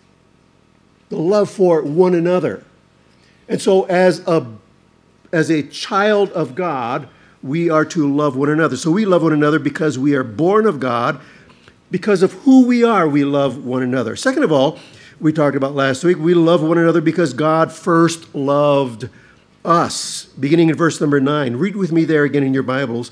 the 1.09 1.17
love 1.17 1.49
for 1.49 1.81
one 1.81 2.13
another. 2.13 2.63
And 3.47 3.61
so, 3.61 3.83
as 3.83 4.19
a, 4.27 4.45
as 5.31 5.49
a 5.49 5.63
child 5.63 6.31
of 6.31 6.55
God, 6.55 7.07
we 7.43 7.69
are 7.69 7.85
to 7.85 8.11
love 8.11 8.35
one 8.35 8.49
another. 8.49 8.75
So, 8.75 8.91
we 8.91 9.05
love 9.05 9.23
one 9.23 9.33
another 9.33 9.59
because 9.59 9.97
we 9.97 10.15
are 10.15 10.23
born 10.23 10.65
of 10.65 10.79
God. 10.79 11.19
Because 11.91 12.23
of 12.23 12.33
who 12.33 12.65
we 12.65 12.83
are, 12.83 13.07
we 13.07 13.23
love 13.23 13.63
one 13.63 13.83
another. 13.83 14.15
Second 14.15 14.43
of 14.43 14.51
all, 14.51 14.79
we 15.19 15.31
talked 15.31 15.55
about 15.55 15.75
last 15.75 16.03
week, 16.03 16.17
we 16.17 16.33
love 16.33 16.61
one 16.61 16.77
another 16.77 16.99
because 16.99 17.33
God 17.33 17.71
first 17.71 18.33
loved 18.35 19.07
us. 19.63 20.25
Beginning 20.39 20.69
in 20.69 20.75
verse 20.75 20.99
number 20.99 21.19
9. 21.19 21.55
Read 21.55 21.75
with 21.75 21.91
me 21.91 22.05
there 22.05 22.23
again 22.23 22.43
in 22.43 22.53
your 22.53 22.63
Bibles. 22.63 23.11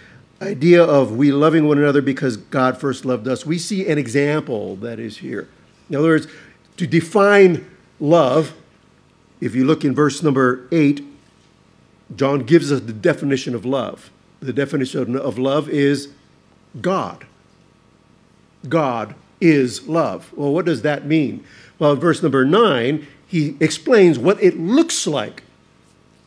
idea 0.41 0.83
of 0.83 1.15
we 1.15 1.31
loving 1.31 1.67
one 1.67 1.77
another 1.77 2.01
because 2.01 2.37
God 2.37 2.77
first 2.77 3.05
loved 3.05 3.27
us, 3.27 3.45
we 3.45 3.59
see 3.59 3.87
an 3.87 3.97
example 3.97 4.75
that 4.77 4.99
is 4.99 5.17
here. 5.17 5.47
In 5.89 5.95
other 5.95 6.07
words, 6.07 6.27
to 6.77 6.87
define 6.87 7.69
love, 7.99 8.53
if 9.39 9.55
you 9.55 9.65
look 9.65 9.85
in 9.85 9.93
verse 9.93 10.23
number 10.23 10.67
8, 10.71 11.03
John 12.15 12.39
gives 12.39 12.71
us 12.71 12.81
the 12.81 12.93
definition 12.93 13.55
of 13.55 13.65
love. 13.65 14.09
The 14.39 14.53
definition 14.53 15.15
of 15.15 15.37
love 15.37 15.69
is 15.69 16.09
God. 16.79 17.25
God 18.67 19.15
is 19.39 19.87
love. 19.87 20.31
Well, 20.35 20.53
what 20.53 20.65
does 20.65 20.81
that 20.81 21.05
mean? 21.05 21.43
Well, 21.79 21.93
in 21.93 21.99
verse 21.99 22.21
number 22.21 22.45
9, 22.45 23.05
he 23.27 23.55
explains 23.59 24.19
what 24.19 24.41
it 24.41 24.57
looks 24.59 25.07
like. 25.07 25.43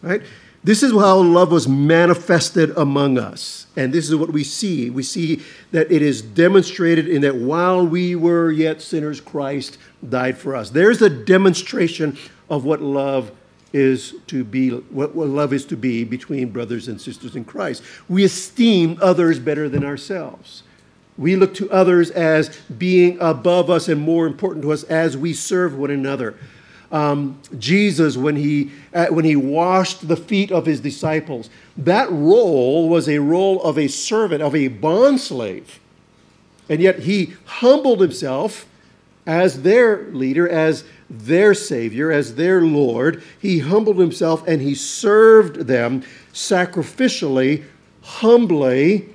Right? 0.03 0.23
This 0.65 0.83
is 0.83 0.93
how 0.93 1.19
love 1.19 1.53
was 1.53 1.69
manifested 1.69 2.71
among 2.71 3.19
us. 3.19 3.67
And 3.77 3.93
this 3.93 4.09
is 4.09 4.17
what 4.17 4.33
we 4.33 4.43
see. 4.43 4.89
We 4.89 5.03
see 5.03 5.43
that 5.73 5.93
it 5.93 6.01
is 6.01 6.23
demonstrated 6.23 7.07
in 7.07 7.21
that 7.21 7.37
while 7.37 7.87
we 7.87 8.17
were 8.17 8.51
yet 8.51 8.81
sinners, 8.81 9.21
Christ 9.21 9.77
died 10.09 10.39
for 10.39 10.57
us. 10.57 10.71
There's 10.71 11.03
a 11.03 11.11
demonstration 11.11 12.17
of 12.49 12.65
what 12.65 12.81
love 12.81 13.31
is 13.75 14.15
to 14.29 14.43
be, 14.43 14.71
what, 14.71 15.15
love 15.15 15.53
is 15.53 15.67
to 15.67 15.77
be 15.77 16.03
between 16.03 16.49
brothers 16.49 16.89
and 16.89 16.99
sisters 16.99 17.37
in 17.37 17.45
Christ. 17.45 17.83
We 18.09 18.25
esteem 18.25 18.99
others 19.03 19.39
better 19.39 19.69
than 19.69 19.85
ourselves. 19.85 20.63
We 21.19 21.37
look 21.37 21.55
to 21.57 21.71
others 21.71 22.11
as 22.11 22.57
being 22.79 23.19
above 23.21 23.69
us 23.69 23.89
and 23.89 24.01
more 24.01 24.27
important 24.27 24.63
to 24.63 24.73
us 24.73 24.85
as 24.85 25.17
we 25.17 25.35
serve 25.35 25.77
one 25.77 25.91
another 25.91 26.37
um, 26.93 27.39
Jesus 27.59 28.17
when 28.17 28.37
he, 28.37 28.71
uh, 28.93 29.07
when 29.07 29.25
he 29.25 29.37
washed 29.37 30.07
the 30.07 30.17
feet 30.17 30.53
of 30.53 30.67
his 30.67 30.81
disciples. 30.81 31.51
That 31.77 32.11
role 32.11 32.89
was 32.89 33.09
a 33.09 33.19
role 33.19 33.63
of 33.63 33.79
a 33.79 33.89
servant, 33.89 34.43
of 34.43 34.55
a 34.55 34.69
bondslave. 34.69 35.79
And 36.69 36.81
yet 36.81 37.01
he 37.01 37.35
humbled 37.45 38.01
himself 38.01 38.67
as 39.27 39.63
their 39.63 40.05
leader, 40.11 40.49
as 40.49 40.85
their 41.09 41.55
Savior, 41.55 42.11
as 42.11 42.35
their 42.35 42.63
Lord. 42.63 43.23
He 43.41 43.61
humbled 43.61 43.99
himself 43.99 44.47
and 44.47 44.61
he 44.61 44.75
served 44.75 45.67
them 45.67 46.03
sacrificially, 46.33 47.65
humbly, 48.03 49.09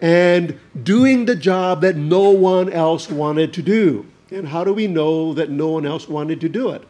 and 0.00 0.58
doing 0.82 1.24
the 1.24 1.36
job 1.36 1.80
that 1.80 1.96
no 1.96 2.30
one 2.30 2.72
else 2.72 3.08
wanted 3.08 3.52
to 3.54 3.62
do. 3.62 4.06
And 4.30 4.48
how 4.48 4.64
do 4.64 4.72
we 4.72 4.86
know 4.86 5.32
that 5.34 5.50
no 5.50 5.68
one 5.68 5.86
else 5.86 6.08
wanted 6.08 6.40
to 6.40 6.48
do 6.48 6.70
it? 6.70 6.82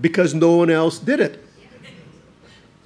Because 0.00 0.34
no 0.34 0.56
one 0.56 0.70
else 0.70 0.98
did 0.98 1.20
it. 1.20 1.44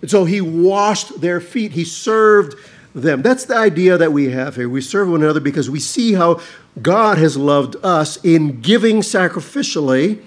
And 0.01 0.11
so 0.11 0.25
he 0.25 0.41
washed 0.41 1.21
their 1.21 1.41
feet, 1.41 1.73
he 1.73 1.85
served 1.85 2.57
them. 2.95 3.23
That's 3.23 3.45
the 3.45 3.57
idea 3.57 3.97
that 3.97 4.13
we 4.13 4.31
have 4.31 4.57
here. 4.57 4.69
We 4.69 4.81
serve 4.81 5.09
one 5.09 5.23
another 5.23 5.41
because 5.41 5.71
we 5.71 5.81
see 5.81 6.15
how 6.15 6.41
God 6.81 7.19
has 7.19 7.37
loved 7.37 7.77
us 7.83 8.23
in 8.25 8.61
giving 8.61 9.01
sacrificially 9.01 10.23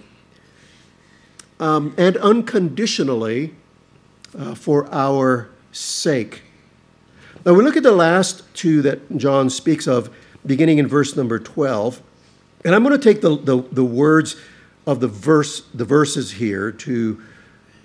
um, 1.59 1.93
and 1.97 2.17
unconditionally 2.17 3.53
uh, 4.37 4.55
for 4.55 4.91
our 4.93 5.49
sake. 5.71 6.41
Now 7.45 7.53
we 7.53 7.63
look 7.63 7.77
at 7.77 7.83
the 7.83 7.91
last 7.91 8.43
two 8.55 8.81
that 8.81 9.17
John 9.17 9.49
speaks 9.49 9.87
of, 9.87 10.09
beginning 10.45 10.77
in 10.77 10.87
verse 10.87 11.15
number 11.15 11.37
12. 11.39 12.01
And 12.63 12.73
I'm 12.73 12.83
going 12.83 12.99
to 12.99 13.03
take 13.03 13.21
the, 13.21 13.37
the, 13.37 13.61
the 13.71 13.83
words 13.83 14.35
of 14.85 14.99
the 14.99 15.07
verse, 15.07 15.61
the 15.73 15.85
verses 15.85 16.31
here 16.31 16.71
to 16.71 17.21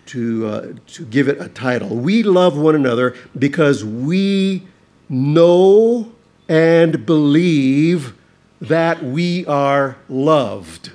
to 0.06 0.46
uh, 0.46 0.72
to 0.88 1.04
give 1.06 1.28
it 1.28 1.40
a 1.40 1.48
title. 1.48 1.96
We 1.96 2.22
love 2.22 2.58
one 2.58 2.74
another 2.74 3.14
because 3.38 3.84
we 3.84 4.66
know 5.08 6.12
and 6.48 7.06
believe 7.06 8.14
that 8.60 9.02
we 9.02 9.46
are 9.46 9.96
loved. 10.08 10.90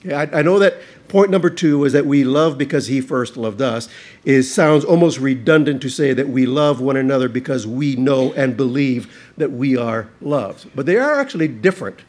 Okay, 0.00 0.14
I, 0.14 0.40
I 0.40 0.42
know 0.42 0.58
that 0.58 0.80
point 1.08 1.30
number 1.30 1.50
two 1.50 1.84
is 1.84 1.94
that 1.94 2.06
we 2.06 2.22
love 2.22 2.58
because 2.58 2.86
he 2.86 3.00
first 3.00 3.36
loved 3.36 3.62
us 3.62 3.88
is 4.24 4.52
sounds 4.52 4.84
almost 4.84 5.18
redundant 5.18 5.80
to 5.82 5.88
say 5.88 6.12
that 6.12 6.28
we 6.28 6.44
love 6.44 6.80
one 6.80 6.96
another 6.96 7.28
because 7.28 7.66
we 7.66 7.96
know 7.96 8.32
and 8.34 8.56
believe 8.56 9.32
that 9.38 9.50
we 9.50 9.76
are 9.76 10.10
loved 10.20 10.68
but 10.74 10.84
they 10.84 10.96
are 10.96 11.18
actually 11.18 11.48
different 11.48 12.02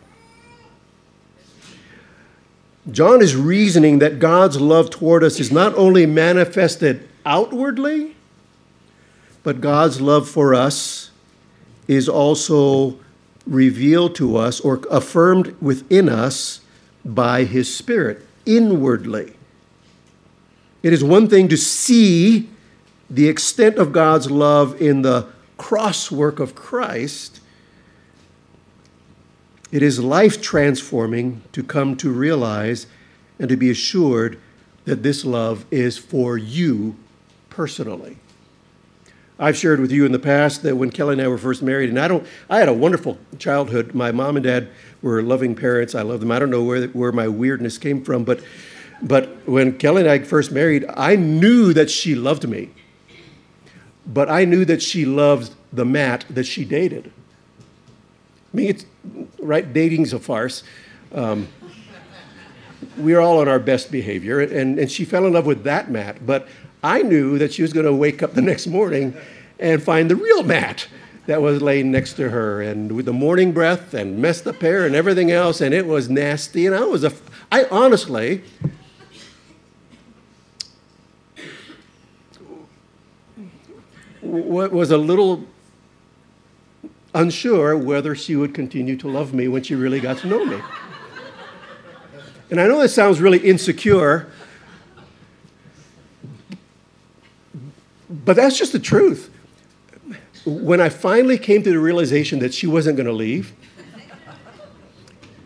John 2.92 3.22
is 3.22 3.36
reasoning 3.36 4.00
that 4.00 4.20
God's 4.20 4.60
love 4.60 4.90
toward 4.90 5.24
us 5.24 5.40
is 5.40 5.52
not 5.52 5.76
only 5.76 6.06
manifested 6.06 7.08
outwardly, 7.26 8.16
but 9.44 9.62
God's 9.62 10.02
love 10.02 10.28
for 10.28 10.54
us 10.54 11.12
is 11.88 12.08
also 12.08 13.00
revealed 13.46 14.16
to 14.16 14.38
us 14.38 14.60
or 14.60 14.82
affirmed 14.92 15.56
within 15.62 16.08
us 16.08 16.62
by 17.04 17.44
his 17.44 17.74
Spirit. 17.74 18.26
inwardly. 18.46 19.34
It 20.82 20.94
is 20.94 21.04
one 21.04 21.28
thing 21.28 21.50
to 21.50 21.58
see 21.58 22.50
the 23.10 23.28
extent 23.28 23.78
of 23.78 23.92
God's 23.92 24.32
love 24.32 24.82
in 24.82 25.02
the 25.02 25.28
cross 25.58 26.10
work 26.10 26.40
of 26.40 26.56
Christ. 26.56 27.39
It 29.72 29.84
is 29.84 30.00
life 30.00 30.42
transforming 30.42 31.44
to 31.52 31.64
come 31.64 31.96
to 31.98 32.12
realize 32.12 32.88
and 33.38 33.48
to 33.50 33.56
be 33.56 33.70
assured 33.70 34.40
that 34.86 35.04
this 35.04 35.24
love 35.24 35.66
is 35.70 35.98
for 35.98 36.38
you 36.38 36.96
personally. 37.50 38.18
I've 39.38 39.56
shared 39.56 39.80
with 39.80 39.92
you 39.92 40.06
in 40.06 40.12
the 40.12 40.20
past 40.20 40.64
that 40.64 40.76
when 40.76 40.90
Kelly 40.90 41.14
and 41.14 41.22
I 41.22 41.28
were 41.28 41.38
first 41.38 41.62
married, 41.62 41.90
and 41.90 42.00
I 42.00 42.10
don't, 42.10 42.26
I 42.50 42.60
had 42.60 42.68
a 42.68 42.74
wonderful 42.74 43.18
childhood. 43.38 43.94
My 43.94 44.12
mom 44.12 44.36
and 44.36 44.44
dad 44.44 44.70
were 45.02 45.22
loving 45.22 45.56
parents. 45.56 45.96
I 45.96 46.02
love 46.02 46.20
them. 46.20 46.32
I 46.32 46.40
don't 46.40 46.50
know 46.50 46.64
where, 46.64 46.88
where 46.88 47.12
my 47.14 47.28
weirdness 47.28 47.78
came 47.78 48.04
from, 48.04 48.26
but, 48.26 48.44
but 49.02 49.48
when 49.48 49.78
Kelly 49.78 50.02
and 50.02 50.10
I 50.10 50.20
first 50.20 50.52
married, 50.52 50.84
I 50.98 51.16
knew 51.16 51.72
that 51.74 51.90
she 51.90 52.16
loved 52.16 52.50
me. 52.50 52.72
But 54.06 54.30
I 54.30 54.44
knew 54.44 54.66
that 54.66 54.82
she 54.82 55.06
loved 55.06 55.54
the 55.72 55.86
Matt 55.86 56.26
that 56.30 56.46
she 56.46 56.66
dated. 56.66 57.12
I 58.52 58.58
mean, 58.58 58.70
it's, 58.70 58.86
right? 59.40 59.72
Dating's 59.72 60.14
a 60.14 60.20
farce. 60.20 60.64
Um, 61.14 61.48
we're 62.98 63.20
all 63.20 63.40
on 63.40 63.48
our 63.48 63.60
best 63.60 63.92
behavior, 63.92 64.40
and, 64.40 64.80
and 64.80 64.92
she 64.92 65.06
fell 65.06 65.26
in 65.26 65.34
love 65.34 65.46
with 65.46 65.64
that 65.64 65.92
Matt. 65.92 66.26
But 66.26 66.48
I 66.84 67.02
knew 67.02 67.38
that 67.38 67.54
she 67.54 67.62
was 67.62 67.74
going 67.74 67.86
to 67.86 67.94
wake 67.94 68.24
up 68.24 68.34
the 68.34 68.42
next 68.52 68.68
morning 68.68 69.16
and 69.60 69.82
find 69.84 70.10
the 70.10 70.16
real 70.16 70.44
Matt 70.44 70.88
that 71.30 71.44
was 71.44 71.62
laying 71.62 71.92
next 71.92 72.14
to 72.14 72.30
her 72.30 72.60
and 72.60 72.92
with 72.92 73.06
the 73.06 73.14
morning 73.14 73.52
breath 73.52 73.94
and 73.94 74.18
messed 74.18 74.48
up 74.48 74.60
hair 74.62 74.88
and 74.88 74.96
everything 74.96 75.30
else 75.30 75.62
and 75.62 75.76
it 75.76 75.86
was 75.86 76.10
nasty 76.10 76.66
and 76.66 76.74
i 76.74 76.84
was 76.84 77.04
a 77.04 77.14
i 77.52 77.66
honestly 77.66 78.42
was 84.24 84.90
a 84.90 84.98
little 84.98 85.46
unsure 87.14 87.78
whether 87.78 88.16
she 88.16 88.36
would 88.36 88.54
continue 88.54 88.96
to 88.96 89.08
love 89.08 89.34
me 89.34 89.48
when 89.48 89.64
she 89.64 89.76
really 89.76 90.00
got 90.00 90.18
to 90.18 90.28
know 90.28 90.46
me 90.46 90.62
and 92.52 92.60
i 92.60 92.68
know 92.68 92.80
this 92.80 92.94
sounds 92.94 93.20
really 93.20 93.40
insecure 93.40 94.32
but 98.10 98.36
that's 98.36 98.58
just 98.58 98.72
the 98.72 98.80
truth 98.80 99.30
when 100.46 100.82
I 100.82 100.90
finally 100.90 101.38
came 101.38 101.64
to 101.64 101.70
the 101.70 101.80
realization 101.80 102.40
that 102.40 102.54
she 102.54 102.68
wasn't 102.68 102.98
going 102.98 103.08
to 103.08 103.14
leave, 103.14 103.54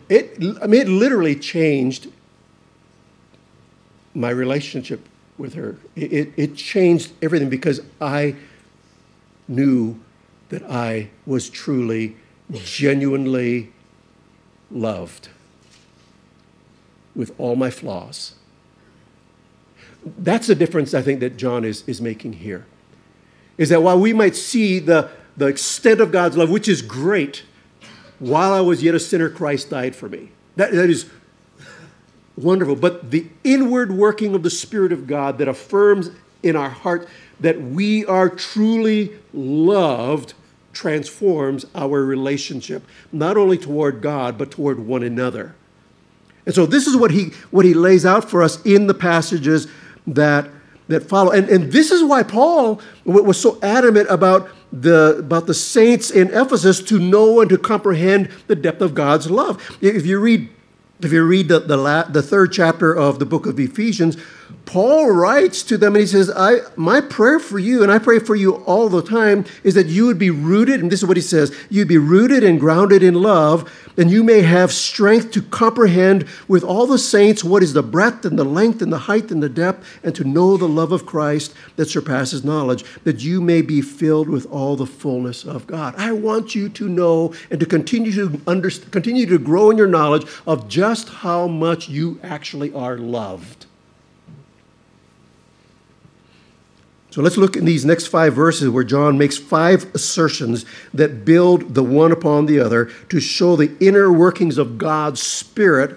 it, 0.08 0.36
I 0.62 0.66
mean, 0.66 0.82
it 0.82 0.88
literally 0.88 1.34
changed 1.34 2.10
my 4.14 4.30
relationship 4.30 5.06
with 5.38 5.54
her. 5.54 5.76
It, 5.96 6.12
it, 6.12 6.32
it 6.36 6.56
changed 6.56 7.12
everything 7.22 7.48
because 7.48 7.80
I 8.00 8.36
knew 9.48 9.98
that 10.54 10.70
I 10.70 11.08
was 11.26 11.50
truly, 11.50 12.14
genuinely 12.52 13.72
loved 14.70 15.28
with 17.16 17.34
all 17.38 17.56
my 17.56 17.70
flaws. 17.70 18.36
That's 20.16 20.46
the 20.46 20.54
difference 20.54 20.94
I 20.94 21.02
think 21.02 21.18
that 21.18 21.36
John 21.36 21.64
is, 21.64 21.82
is 21.88 22.00
making 22.00 22.34
here 22.34 22.66
is 23.58 23.68
that 23.70 23.82
while 23.82 23.98
we 23.98 24.12
might 24.12 24.36
see 24.36 24.78
the, 24.78 25.10
the 25.36 25.46
extent 25.46 26.00
of 26.00 26.12
God's 26.12 26.36
love, 26.36 26.50
which 26.50 26.68
is 26.68 26.82
great, 26.82 27.42
while 28.20 28.52
I 28.52 28.60
was 28.60 28.80
yet 28.80 28.94
a 28.94 29.00
sinner, 29.00 29.28
Christ 29.28 29.70
died 29.70 29.96
for 29.96 30.08
me. 30.08 30.30
That, 30.54 30.70
that 30.70 30.88
is 30.88 31.10
wonderful. 32.36 32.76
But 32.76 33.10
the 33.10 33.26
inward 33.42 33.90
working 33.90 34.36
of 34.36 34.44
the 34.44 34.50
Spirit 34.50 34.92
of 34.92 35.08
God 35.08 35.38
that 35.38 35.48
affirms 35.48 36.10
in 36.44 36.54
our 36.54 36.70
heart 36.70 37.08
that 37.40 37.60
we 37.60 38.06
are 38.06 38.28
truly 38.28 39.18
loved 39.32 40.34
transforms 40.74 41.64
our 41.74 42.04
relationship, 42.04 42.82
not 43.12 43.36
only 43.36 43.56
toward 43.56 44.00
God, 44.02 44.36
but 44.36 44.50
toward 44.50 44.78
one 44.80 45.02
another. 45.02 45.54
And 46.46 46.54
so 46.54 46.66
this 46.66 46.86
is 46.86 46.96
what 46.96 47.10
he, 47.10 47.30
what 47.50 47.64
he 47.64 47.72
lays 47.72 48.04
out 48.04 48.28
for 48.28 48.42
us 48.42 48.60
in 48.66 48.86
the 48.86 48.94
passages 48.94 49.66
that 50.06 50.48
that 50.88 51.02
follow. 51.08 51.30
And, 51.30 51.48
and 51.48 51.72
this 51.72 51.90
is 51.90 52.02
why 52.02 52.22
Paul 52.22 52.80
was 53.04 53.40
so 53.40 53.58
adamant 53.62 54.08
about 54.10 54.48
the, 54.72 55.16
about 55.18 55.46
the 55.46 55.54
saints 55.54 56.10
in 56.10 56.28
Ephesus 56.28 56.82
to 56.82 56.98
know 56.98 57.40
and 57.40 57.48
to 57.50 57.58
comprehend 57.58 58.28
the 58.48 58.56
depth 58.56 58.82
of 58.82 58.94
God's 58.94 59.30
love. 59.30 59.78
If 59.80 60.04
you 60.04 60.18
read, 60.20 60.50
if 61.00 61.12
you 61.12 61.24
read 61.24 61.48
the, 61.48 61.60
the, 61.60 61.76
la, 61.76 62.02
the 62.04 62.22
third 62.22 62.52
chapter 62.52 62.94
of 62.94 63.18
the 63.18 63.26
book 63.26 63.46
of 63.46 63.58
Ephesians, 63.58 64.16
Paul 64.66 65.10
writes 65.10 65.62
to 65.64 65.76
them 65.76 65.94
and 65.94 66.00
he 66.00 66.06
says, 66.06 66.32
I, 66.34 66.60
My 66.76 67.00
prayer 67.00 67.38
for 67.38 67.58
you, 67.58 67.82
and 67.82 67.92
I 67.92 67.98
pray 67.98 68.18
for 68.18 68.34
you 68.34 68.56
all 68.64 68.88
the 68.88 69.02
time, 69.02 69.44
is 69.62 69.74
that 69.74 69.86
you 69.86 70.06
would 70.06 70.18
be 70.18 70.30
rooted, 70.30 70.80
and 70.80 70.90
this 70.90 71.02
is 71.02 71.06
what 71.06 71.16
he 71.16 71.22
says 71.22 71.54
you'd 71.70 71.88
be 71.88 71.98
rooted 71.98 72.42
and 72.42 72.58
grounded 72.58 73.02
in 73.02 73.14
love, 73.14 73.70
and 73.96 74.10
you 74.10 74.24
may 74.24 74.42
have 74.42 74.72
strength 74.72 75.30
to 75.32 75.42
comprehend 75.42 76.26
with 76.48 76.64
all 76.64 76.86
the 76.86 76.98
saints 76.98 77.44
what 77.44 77.62
is 77.62 77.72
the 77.72 77.82
breadth 77.82 78.24
and 78.24 78.38
the 78.38 78.44
length 78.44 78.82
and 78.82 78.92
the 78.92 78.98
height 78.98 79.30
and 79.30 79.42
the 79.42 79.48
depth, 79.48 79.86
and 80.02 80.14
to 80.14 80.24
know 80.24 80.56
the 80.56 80.68
love 80.68 80.92
of 80.92 81.06
Christ 81.06 81.54
that 81.76 81.88
surpasses 81.88 82.42
knowledge, 82.42 82.84
that 83.04 83.22
you 83.22 83.40
may 83.40 83.62
be 83.62 83.80
filled 83.80 84.28
with 84.28 84.46
all 84.46 84.76
the 84.76 84.86
fullness 84.86 85.44
of 85.44 85.66
God. 85.66 85.94
I 85.96 86.12
want 86.12 86.54
you 86.54 86.68
to 86.70 86.88
know 86.88 87.34
and 87.50 87.60
to 87.60 87.66
continue 87.66 88.12
to 88.12 88.40
under, 88.46 88.70
continue 88.70 89.26
to 89.26 89.38
grow 89.38 89.70
in 89.70 89.78
your 89.78 89.86
knowledge 89.86 90.26
of 90.46 90.68
just 90.68 91.08
how 91.08 91.46
much 91.46 91.88
you 91.88 92.18
actually 92.22 92.72
are 92.72 92.96
loved. 92.98 93.66
So 97.14 97.22
let's 97.22 97.36
look 97.36 97.54
in 97.54 97.64
these 97.64 97.84
next 97.84 98.08
five 98.08 98.34
verses 98.34 98.68
where 98.68 98.82
John 98.82 99.16
makes 99.16 99.38
five 99.38 99.86
assertions 99.94 100.66
that 100.92 101.24
build 101.24 101.76
the 101.76 101.82
one 101.84 102.10
upon 102.10 102.46
the 102.46 102.58
other 102.58 102.86
to 103.08 103.20
show 103.20 103.54
the 103.54 103.70
inner 103.78 104.12
workings 104.12 104.58
of 104.58 104.78
God's 104.78 105.22
Spirit 105.22 105.96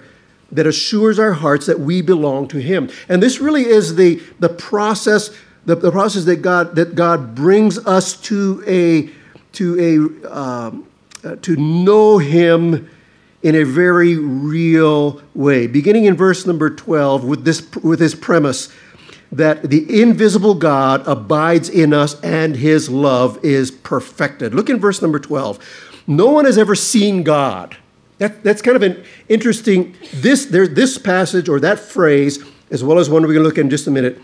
that 0.52 0.64
assures 0.64 1.18
our 1.18 1.32
hearts 1.32 1.66
that 1.66 1.80
we 1.80 2.02
belong 2.02 2.46
to 2.46 2.60
Him. 2.60 2.88
And 3.08 3.20
this 3.20 3.40
really 3.40 3.66
is 3.66 3.96
the, 3.96 4.22
the 4.38 4.48
process, 4.48 5.36
the, 5.64 5.74
the 5.74 5.90
process 5.90 6.24
that 6.26 6.36
God 6.36 6.76
that 6.76 6.94
God 6.94 7.34
brings 7.34 7.84
us 7.84 8.16
to 8.20 8.62
a 8.68 9.10
to 9.54 10.22
a 10.22 10.32
um, 10.32 10.86
uh, 11.24 11.34
to 11.34 11.56
know 11.56 12.18
Him 12.18 12.88
in 13.42 13.56
a 13.56 13.64
very 13.64 14.14
real 14.16 15.20
way. 15.34 15.66
Beginning 15.66 16.04
in 16.04 16.14
verse 16.14 16.46
number 16.46 16.70
12 16.70 17.24
with 17.24 17.44
this 17.44 17.68
with 17.82 17.98
this 17.98 18.14
premise 18.14 18.72
that 19.30 19.70
the 19.70 20.00
invisible 20.00 20.54
God 20.54 21.06
abides 21.06 21.68
in 21.68 21.92
us 21.92 22.20
and 22.22 22.56
his 22.56 22.88
love 22.88 23.42
is 23.44 23.70
perfected. 23.70 24.54
Look 24.54 24.70
in 24.70 24.78
verse 24.78 25.02
number 25.02 25.18
12. 25.18 26.02
No 26.06 26.30
one 26.30 26.46
has 26.46 26.56
ever 26.56 26.74
seen 26.74 27.22
God. 27.22 27.76
That, 28.18 28.42
that's 28.42 28.62
kind 28.62 28.76
of 28.76 28.82
an 28.82 29.04
interesting, 29.28 29.94
this, 30.14 30.46
there, 30.46 30.66
this 30.66 30.98
passage 30.98 31.48
or 31.48 31.60
that 31.60 31.78
phrase, 31.78 32.42
as 32.70 32.82
well 32.82 32.98
as 32.98 33.08
one 33.08 33.22
we're 33.22 33.28
going 33.28 33.38
to 33.38 33.44
look 33.44 33.58
at 33.58 33.62
in 33.62 33.70
just 33.70 33.86
a 33.86 33.90
minute, 33.90 34.20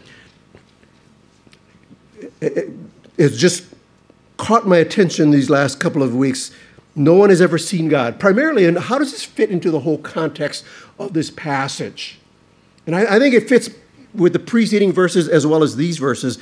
it's 2.41 3.37
just 3.37 3.65
caught 4.37 4.67
my 4.67 4.79
attention 4.79 5.31
these 5.31 5.51
last 5.51 5.79
couple 5.79 6.03
of 6.03 6.15
weeks. 6.15 6.51
No 6.97 7.15
one 7.15 7.31
has 7.31 7.41
ever 7.41 7.59
seen 7.59 7.89
God. 7.89 8.19
Primarily, 8.19 8.67
and 8.67 8.79
how 8.79 8.99
does 8.99 9.13
this 9.13 9.25
fit 9.25 9.51
into 9.51 9.71
the 9.71 9.81
whole 9.81 9.99
context 9.99 10.65
of 10.99 11.13
this 11.13 11.31
passage? 11.31 12.19
And 12.87 12.95
I, 12.95 13.17
I 13.17 13.19
think 13.19 13.35
it 13.35 13.49
fits 13.49 13.69
with 14.15 14.33
the 14.33 14.39
preceding 14.39 14.93
verses 14.93 15.29
as 15.29 15.47
well 15.47 15.63
as 15.63 15.77
these 15.77 15.99
verses, 15.99 16.39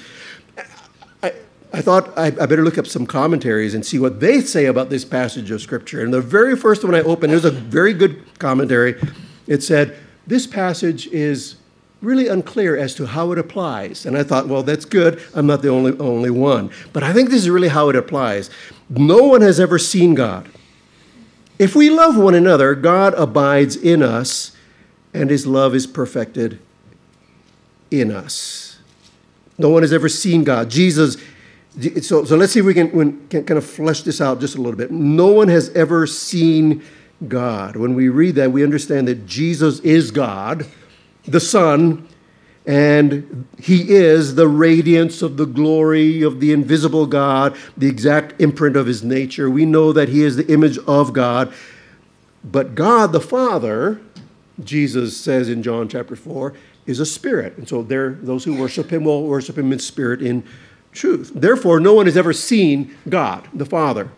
I, 1.23 1.33
I 1.73 1.81
thought 1.81 2.17
I, 2.19 2.27
I, 2.27 2.31
better 2.31 2.65
look 2.65 2.79
up 2.79 2.87
some 2.87 3.07
commentaries 3.07 3.75
and 3.75 3.85
see 3.85 3.99
what 3.99 4.21
they 4.21 4.41
say 4.41 4.67
about 4.67 4.91
this 4.91 5.05
passage 5.05 5.51
of 5.51 5.61
Scripture. 5.63 6.03
And 6.03 6.13
the 6.13 6.21
very 6.21 6.57
first 6.57 6.85
one 6.85 6.95
I 6.95 7.01
opened, 7.01 7.33
there's 7.33 7.45
a 7.45 7.51
very 7.51 7.95
good 7.95 8.39
commentary. 8.39 9.01
It 9.47 9.63
said, 9.63 9.97
This 10.27 10.47
passage 10.47 11.07
is 11.09 11.57
really 12.03 12.27
unclear 12.27 12.77
as 12.77 12.95
to 12.97 13.07
how 13.07 13.31
it 13.33 13.39
applies. 13.39 14.05
And 14.05 14.19
I 14.19 14.25
thought, 14.25 14.49
well, 14.49 14.65
that's 14.65 14.85
good. 14.85 15.23
I'm 15.35 15.47
not 15.47 15.63
the 15.63 15.69
only, 15.69 15.97
only 15.99 16.31
one. 16.31 16.71
But 16.93 17.05
I 17.05 17.13
think 17.13 17.31
this 17.31 17.43
is 17.43 17.49
really 17.49 17.69
how 17.69 17.89
it 17.89 17.97
applies. 17.97 18.51
No 18.91 19.19
one 19.19 19.41
has 19.41 19.61
ever 19.61 19.79
seen 19.79 20.15
God. 20.15 20.49
If 21.61 21.77
we 21.77 21.91
love 21.91 22.17
one 22.17 22.35
another, 22.35 22.75
God 22.75 23.15
abides 23.15 23.77
in 23.77 24.03
us, 24.03 24.51
and 25.15 25.31
his 25.31 25.47
love 25.47 25.77
is 25.77 25.87
perfected 25.87 26.59
in 27.93 28.11
us. 28.11 28.79
No 29.59 29.69
one 29.69 29.83
has 29.83 29.93
ever 29.93 30.09
seen 30.09 30.45
God. 30.45 30.71
Jesus, 30.71 31.17
so, 32.01 32.25
so 32.25 32.37
let's 32.37 32.53
see 32.53 32.61
if 32.61 32.67
we 32.67 32.75
can, 32.75 32.91
can 33.29 33.45
kind 33.45 33.59
of 33.59 33.65
flesh 33.65 34.03
this 34.03 34.21
out 34.21 34.41
just 34.41 34.57
a 34.57 34.61
little 34.61 34.77
bit. 34.77 34.91
No 34.91 35.29
one 35.29 35.49
has 35.49 35.69
ever 35.71 36.07
seen 36.07 36.83
God. 37.29 37.77
When 37.77 37.95
we 37.95 38.09
read 38.09 38.35
that, 38.37 38.51
we 38.51 38.65
understand 38.65 39.09
that 39.09 39.27
Jesus 39.27 39.81
is 39.81 40.11
God, 40.11 40.67
the 41.25 41.41
Son, 41.41 42.09
and 42.65 43.47
he 43.59 43.91
is 43.91 44.37
the 44.37 44.49
radiance 44.49 45.21
of 45.21 45.37
the 45.37 45.47
glory 45.47 46.23
of 46.23 46.41
the 46.41 46.53
invisible 46.53 47.07
God, 47.07 47.57
the 47.77 47.89
exact 47.89 48.41
imprint 48.41 48.77
of 48.77 48.87
his 48.87 49.03
nature. 49.03 49.51
We 49.51 49.67
know 49.67 49.93
that 49.93 50.09
he 50.09 50.23
is 50.23 50.37
the 50.37 50.47
image 50.53 50.79
of 50.79 51.13
God. 51.13 51.53
But 52.45 52.75
God 52.75 53.13
the 53.13 53.21
Father 53.21 54.01
Jesus 54.63 55.17
says 55.17 55.49
in 55.49 55.63
John 55.63 55.89
chapter 55.89 56.17
4, 56.17 56.55
is 56.87 57.01
a 57.01 57.07
spirit. 57.07 57.57
And 57.57 57.69
so 57.69 57.83
there, 57.83 58.11
those 58.11 58.45
who 58.45 58.55
worship 58.55 58.93
him 58.93 59.05
will 59.05 59.25
worship 59.25 59.57
him 59.57 59.73
in 59.73 59.79
spirit, 59.79 60.23
in 60.23 60.45
truth. 60.93 61.33
Therefore, 61.35 61.81
no 61.81 61.95
one 61.95 62.07
has 62.07 62.17
ever 62.17 62.33
seen 62.33 62.97
God, 63.09 63.49
the 63.55 63.67
Father. 63.67 64.11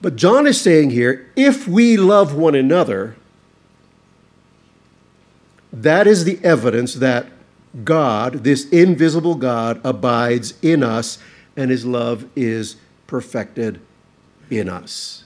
But 0.00 0.16
John 0.16 0.46
is 0.46 0.60
saying 0.60 0.90
here 0.90 1.30
if 1.36 1.68
we 1.68 1.96
love 1.96 2.34
one 2.34 2.54
another, 2.54 3.16
that 5.72 6.06
is 6.06 6.24
the 6.24 6.38
evidence 6.42 6.94
that 6.94 7.26
God, 7.84 8.44
this 8.44 8.68
invisible 8.70 9.34
God, 9.34 9.80
abides 9.84 10.54
in 10.62 10.82
us 10.82 11.18
and 11.56 11.70
his 11.70 11.84
love 11.84 12.26
is 12.34 12.76
perfected 13.06 13.80
in 14.50 14.68
us. 14.68 15.24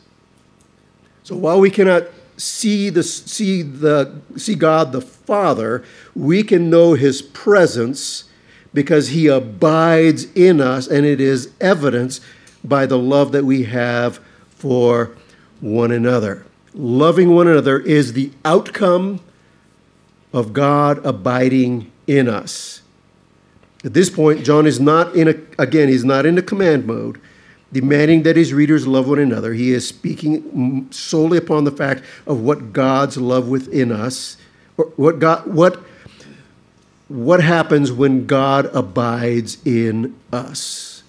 So 1.23 1.37
while 1.37 1.61
we 1.61 1.71
cannot 1.71 2.05
see 2.37 2.91
the 2.91 3.03
see 3.03 3.63
the 3.63 4.21
see 4.37 4.55
God 4.55 4.93
the 4.93 5.01
Father, 5.27 5.85
we 6.15 6.43
can 6.43 6.69
know 6.69 6.95
his 6.95 7.23
presence 7.23 8.25
because 8.73 9.09
he 9.09 9.27
abides 9.29 10.25
in 10.35 10.61
us 10.61 10.87
and 10.87 11.07
it 11.07 11.21
is 11.21 11.53
evidence 11.61 12.21
by 12.63 12.87
the 12.87 12.99
love 12.99 13.33
that 13.33 13.45
we 13.45 13.65
have 13.65 14.21
for 14.51 15.17
one 15.61 15.93
another. 15.93 16.45
Loving 16.75 17.35
one 17.35 17.47
another 17.47 17.79
is 17.79 18.13
the 18.13 18.33
outcome 18.45 19.21
of 20.33 20.53
God 20.53 21.05
abiding 21.07 21.91
in 22.07 22.29
us. 22.29 22.83
At 23.85 23.95
this 23.95 24.11
point, 24.11 24.45
John 24.45 24.67
is 24.67 24.81
not 24.81 25.15
in 25.15 25.29
a, 25.29 25.63
again, 25.63 25.89
he's 25.89 26.05
not 26.05 26.27
in 26.27 26.39
a 26.39 26.43
command 26.43 26.87
mode, 26.87 27.21
demanding 27.73 28.23
that 28.23 28.37
his 28.37 28.53
readers 28.53 28.87
love 28.87 29.09
one 29.09 29.19
another. 29.19 29.53
He 29.53 29.73
is 29.73 29.87
speaking 29.87 30.91
solely 30.91 31.39
upon 31.39 31.65
the 31.65 31.71
fact 31.71 32.03
of 32.27 32.41
what 32.41 32.73
God's 32.73 33.19
love 33.19 33.49
within 33.49 33.93
us, 33.93 34.37
what 34.77 35.19
God, 35.19 35.47
what, 35.47 35.81
what 37.09 37.43
happens 37.43 37.93
when 37.93 38.27
God 38.27 38.67
abides 38.75 39.59
in 39.65 40.15
us. 40.33 41.03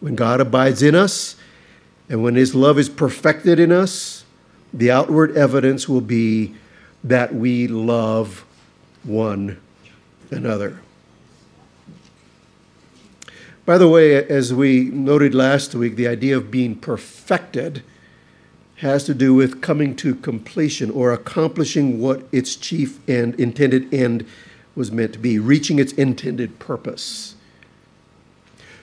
When 0.00 0.14
God 0.14 0.40
abides 0.40 0.82
in 0.82 0.94
us, 0.94 1.36
and 2.08 2.22
when 2.22 2.36
his 2.36 2.54
love 2.54 2.78
is 2.78 2.88
perfected 2.88 3.58
in 3.58 3.72
us, 3.72 4.24
the 4.72 4.90
outward 4.90 5.36
evidence 5.36 5.88
will 5.88 6.00
be 6.00 6.54
that 7.02 7.34
we 7.34 7.66
love 7.66 8.44
one 9.02 9.58
another. 10.30 10.80
By 13.66 13.76
the 13.76 13.88
way, 13.88 14.14
as 14.14 14.54
we 14.54 14.84
noted 14.84 15.34
last 15.34 15.74
week, 15.74 15.96
the 15.96 16.08
idea 16.08 16.36
of 16.36 16.50
being 16.50 16.74
perfected 16.74 17.82
has 18.78 19.04
to 19.04 19.14
do 19.14 19.34
with 19.34 19.60
coming 19.60 19.94
to 19.96 20.14
completion 20.14 20.90
or 20.90 21.12
accomplishing 21.12 22.00
what 22.00 22.22
its 22.30 22.54
chief 22.54 22.98
and 23.08 23.34
intended 23.34 23.92
end 23.92 24.24
was 24.74 24.92
meant 24.92 25.12
to 25.12 25.18
be, 25.18 25.38
reaching 25.38 25.78
its 25.78 25.92
intended 25.94 26.58
purpose. 26.60 27.34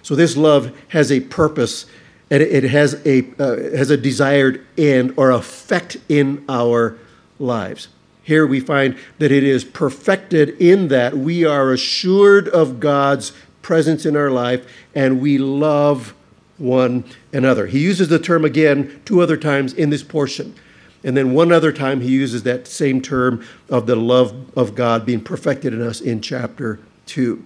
So 0.01 0.13
this 0.13 0.35
love 0.35 0.75
has 0.89 1.11
a 1.11 1.21
purpose 1.21 1.85
and 2.29 2.41
it 2.41 2.63
has 2.63 3.01
a 3.05 3.25
uh, 3.39 3.77
has 3.77 3.89
a 3.89 3.97
desired 3.97 4.65
end 4.77 5.13
or 5.15 5.31
effect 5.31 5.97
in 6.09 6.43
our 6.49 6.97
lives. 7.39 7.87
Here 8.23 8.45
we 8.45 8.59
find 8.59 8.97
that 9.19 9.31
it 9.31 9.43
is 9.43 9.63
perfected 9.63 10.49
in 10.61 10.87
that 10.89 11.15
we 11.15 11.45
are 11.45 11.71
assured 11.71 12.47
of 12.47 12.79
God's 12.79 13.31
presence 13.61 14.05
in 14.05 14.15
our 14.17 14.31
life 14.31 14.67
and 14.93 15.21
we 15.21 15.37
love 15.37 16.13
one 16.57 17.03
another. 17.33 17.67
He 17.67 17.79
uses 17.79 18.07
the 18.07 18.19
term 18.19 18.45
again 18.45 19.01
two 19.05 19.21
other 19.21 19.37
times 19.37 19.73
in 19.73 19.89
this 19.89 20.03
portion. 20.03 20.55
And 21.03 21.15
then 21.15 21.33
one 21.33 21.51
other 21.51 21.71
time 21.71 22.01
he 22.01 22.09
uses 22.09 22.43
that 22.43 22.67
same 22.67 23.01
term 23.01 23.45
of 23.69 23.85
the 23.85 23.95
love 23.95 24.51
of 24.57 24.73
God 24.73 25.05
being 25.05 25.21
perfected 25.21 25.73
in 25.73 25.81
us 25.81 26.01
in 26.01 26.21
chapter 26.21 26.79
2. 27.05 27.43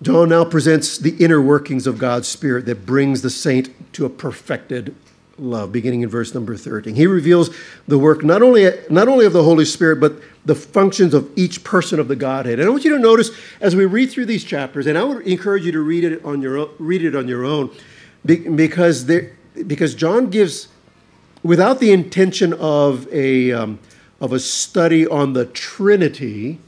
John 0.00 0.30
now 0.30 0.44
presents 0.44 0.98
the 0.98 1.16
inner 1.16 1.40
workings 1.40 1.86
of 1.86 1.98
God's 1.98 2.28
Spirit 2.28 2.66
that 2.66 2.84
brings 2.86 3.22
the 3.22 3.30
saint 3.30 3.92
to 3.94 4.04
a 4.04 4.10
perfected 4.10 4.94
love, 5.38 5.72
beginning 5.72 6.02
in 6.02 6.08
verse 6.08 6.34
number 6.34 6.56
13. 6.56 6.94
He 6.94 7.06
reveals 7.06 7.50
the 7.88 7.98
work 7.98 8.22
not 8.24 8.42
only, 8.42 8.70
not 8.90 9.08
only 9.08 9.26
of 9.26 9.32
the 9.32 9.42
Holy 9.42 9.64
Spirit, 9.64 10.00
but 10.00 10.14
the 10.44 10.54
functions 10.54 11.14
of 11.14 11.30
each 11.36 11.64
person 11.64 11.98
of 11.98 12.08
the 12.08 12.16
Godhead. 12.16 12.58
And 12.58 12.68
I 12.68 12.70
want 12.70 12.84
you 12.84 12.94
to 12.94 12.98
notice 12.98 13.30
as 13.60 13.74
we 13.74 13.86
read 13.86 14.10
through 14.10 14.26
these 14.26 14.44
chapters, 14.44 14.86
and 14.86 14.96
I 14.96 15.04
would 15.04 15.26
encourage 15.26 15.64
you 15.64 15.72
to 15.72 15.80
read 15.80 16.04
it 16.04 16.24
on 16.24 16.42
your 16.42 16.58
own, 16.58 16.70
read 16.78 17.04
it 17.04 17.16
on 17.16 17.28
your 17.28 17.44
own, 17.44 17.70
because 18.24 19.06
there, 19.06 19.32
because 19.66 19.94
John 19.94 20.30
gives, 20.30 20.68
without 21.42 21.80
the 21.80 21.92
intention 21.92 22.52
of 22.54 23.12
a 23.12 23.52
um, 23.52 23.78
of 24.20 24.32
a 24.32 24.38
study 24.38 25.06
on 25.06 25.32
the 25.32 25.44
Trinity, 25.46 26.58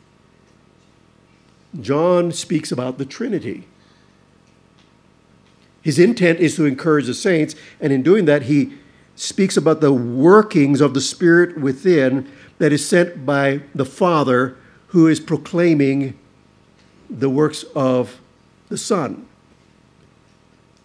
John 1.81 2.33
speaks 2.33 2.73
about 2.73 2.99
the 2.99 3.05
Trinity. 3.05 3.65
His 5.87 6.01
intent 6.01 6.41
is 6.41 6.57
to 6.57 6.65
encourage 6.65 7.07
the 7.07 7.15
saints, 7.15 7.55
and 7.81 7.93
in 7.93 8.03
doing 8.03 8.25
that, 8.25 8.43
he 8.43 8.73
speaks 9.15 9.57
about 9.57 9.81
the 9.81 9.93
workings 9.93 10.81
of 10.81 10.95
the 10.95 11.01
Spirit 11.01 11.57
within 11.57 12.29
that 12.59 12.73
is 12.73 12.85
sent 12.85 13.25
by 13.25 13.61
the 13.73 13.85
Father 13.85 14.57
who 14.89 15.07
is 15.07 15.21
proclaiming 15.21 16.19
the 17.09 17.31
works 17.31 17.63
of 17.77 18.19
the 18.69 18.77
Son. 18.77 19.29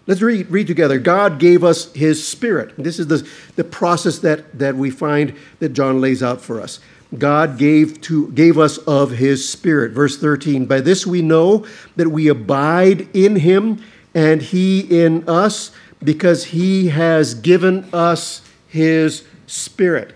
Let's 0.06 0.22
read, 0.22 0.52
read 0.52 0.68
together. 0.68 1.00
God 1.00 1.40
gave 1.40 1.64
us 1.64 1.92
his 1.94 2.28
Spirit. 2.28 2.76
This 2.78 3.00
is 3.00 3.08
the, 3.08 3.28
the 3.56 3.64
process 3.64 4.20
that, 4.20 4.60
that 4.60 4.76
we 4.76 4.92
find 4.92 5.34
that 5.58 5.70
John 5.70 6.00
lays 6.00 6.22
out 6.22 6.42
for 6.42 6.62
us. 6.62 6.80
God 7.18 7.58
gave, 7.58 8.02
to, 8.02 8.32
gave 8.34 8.60
us 8.60 8.78
of 8.78 9.10
his 9.10 9.50
Spirit. 9.50 9.94
Verse 9.94 10.20
13 10.20 10.68
By 10.68 10.80
this 10.80 11.08
we 11.08 11.24
know 11.24 11.66
that 11.96 12.10
we 12.10 12.28
abide 12.28 13.10
in 13.16 13.38
him 13.38 13.82
and 14.14 14.42
he 14.42 14.80
in 15.04 15.28
us 15.28 15.72
because 16.04 16.46
he 16.46 16.90
has 16.90 17.34
given 17.34 17.88
us 17.94 18.42
his 18.68 19.24
spirit. 19.48 20.14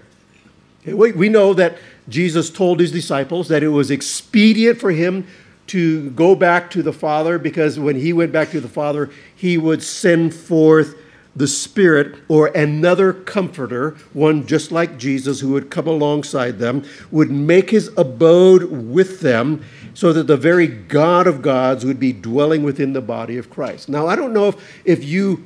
We 0.85 1.29
know 1.29 1.53
that 1.53 1.77
Jesus 2.07 2.49
told 2.49 2.79
his 2.79 2.91
disciples 2.91 3.47
that 3.47 3.63
it 3.63 3.69
was 3.69 3.89
expedient 3.89 4.79
for 4.79 4.91
him 4.91 5.27
to 5.67 6.11
go 6.11 6.35
back 6.35 6.69
to 6.71 6.83
the 6.83 6.93
Father 6.93 7.39
because 7.39 7.79
when 7.79 7.95
he 7.95 8.13
went 8.13 8.31
back 8.31 8.51
to 8.51 8.61
the 8.61 8.67
Father, 8.67 9.09
he 9.35 9.57
would 9.57 9.81
send 9.81 10.33
forth 10.33 10.95
the 11.35 11.47
Spirit 11.47 12.15
or 12.29 12.47
another 12.47 13.11
comforter, 13.11 13.91
one 14.13 14.47
just 14.47 14.71
like 14.71 14.97
Jesus 14.97 15.41
who 15.41 15.49
would 15.49 15.69
come 15.69 15.87
alongside 15.87 16.59
them, 16.59 16.83
would 17.11 17.29
make 17.29 17.71
his 17.71 17.91
abode 17.97 18.71
with 18.71 19.19
them 19.19 19.63
so 19.93 20.13
that 20.13 20.27
the 20.27 20.37
very 20.37 20.67
God 20.67 21.27
of 21.27 21.41
gods 21.41 21.83
would 21.83 21.99
be 21.99 22.13
dwelling 22.13 22.63
within 22.63 22.93
the 22.93 23.01
body 23.01 23.37
of 23.37 23.49
Christ. 23.49 23.89
Now, 23.89 24.07
I 24.07 24.15
don't 24.15 24.33
know 24.33 24.47
if, 24.47 24.81
if 24.85 25.03
you 25.03 25.45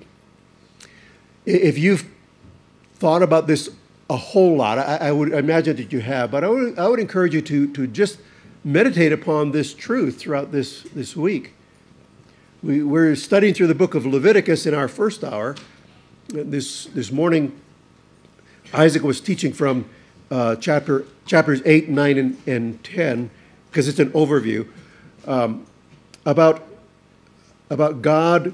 if 1.45 1.78
you've 1.78 2.06
thought 2.95 3.23
about 3.23 3.47
this 3.47 3.69
a 4.10 4.17
whole 4.17 4.56
lot, 4.58 4.78
I, 4.78 4.97
I 4.97 5.12
would 5.12 5.32
imagine 5.32 5.78
that 5.78 5.91
you 5.91 5.99
have, 6.02 6.32
but 6.32 6.43
I 6.43 6.49
would, 6.49 6.80
I 6.80 6.88
would 6.88 6.99
encourage 6.99 7.34
you 7.34 7.41
to, 7.41 7.71
to 7.73 7.88
just 7.88 8.19
meditate 8.63 9.12
upon 9.12 9.52
this 9.52 9.73
truth 9.73 10.17
throughout 10.19 10.52
this, 10.52 10.84
this 10.93 11.15
week. 11.15 11.54
We, 12.62 12.84
we're 12.84 13.15
studying 13.15 13.54
through 13.54 13.67
the 13.67 13.75
book 13.75 13.95
of 13.95 14.06
Leviticus 14.06 14.65
in 14.65 14.73
our 14.73 14.88
first 14.88 15.23
hour, 15.23 15.56
this, 16.30 16.86
this 16.86 17.12
morning, 17.12 17.60
Isaac 18.74 19.02
was 19.02 19.20
teaching 19.20 19.52
from 19.52 19.89
uh, 20.30 20.56
chapter, 20.58 21.06
chapters 21.26 21.62
8, 21.65 21.89
9, 21.89 22.18
and, 22.18 22.38
and 22.48 22.84
10, 22.84 23.32
because 23.70 23.88
it's 23.88 24.00
an 24.00 24.12
overview, 24.12 24.68
um, 25.26 25.65
about, 26.26 26.63
about 27.70 28.02
God 28.02 28.54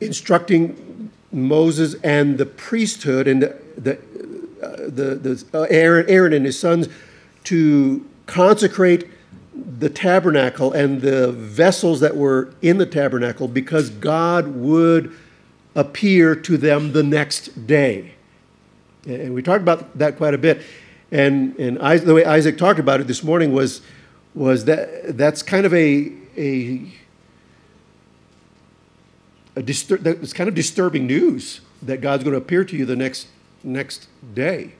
instructing 0.00 1.10
Moses 1.32 1.94
and 2.04 2.38
the 2.38 2.46
priesthood 2.46 3.26
and 3.26 3.42
the, 3.42 3.56
the, 3.76 3.92
uh, 4.62 4.76
the, 4.88 5.14
the 5.16 5.44
uh, 5.52 5.66
Aaron, 5.68 6.06
Aaron 6.08 6.32
and 6.32 6.46
his 6.46 6.58
sons 6.58 6.88
to 7.44 8.06
consecrate 8.26 9.08
the 9.54 9.88
tabernacle 9.88 10.72
and 10.72 11.00
the 11.00 11.32
vessels 11.32 12.00
that 12.00 12.16
were 12.16 12.52
in 12.62 12.78
the 12.78 12.86
tabernacle 12.86 13.48
because 13.48 13.90
God 13.90 14.48
would 14.48 15.12
appear 15.76 16.34
to 16.34 16.56
them 16.56 16.92
the 16.92 17.02
next 17.04 17.66
day. 17.66 18.14
And 19.06 19.34
we 19.34 19.42
talked 19.42 19.62
about 19.62 19.96
that 19.98 20.16
quite 20.16 20.34
a 20.34 20.38
bit. 20.38 20.62
And, 21.12 21.54
and 21.60 21.78
the 22.00 22.14
way 22.14 22.24
Isaac 22.24 22.58
talked 22.58 22.80
about 22.80 23.00
it 23.00 23.06
this 23.06 23.22
morning 23.22 23.52
was, 23.52 23.82
was 24.34 24.64
that 24.64 25.16
that's 25.16 25.42
kind 25.42 25.64
of 25.64 25.72
a, 25.72 26.12
a, 26.36 26.90
a 29.54 29.62
distur- 29.62 30.04
it's 30.04 30.32
kind 30.32 30.48
of 30.48 30.54
disturbing 30.54 31.06
news 31.06 31.60
that 31.82 32.00
God's 32.00 32.24
going 32.24 32.32
to 32.32 32.38
appear 32.38 32.64
to 32.64 32.76
you 32.76 32.84
the 32.84 32.96
next, 32.96 33.28
next 33.62 34.08
day. 34.34 34.72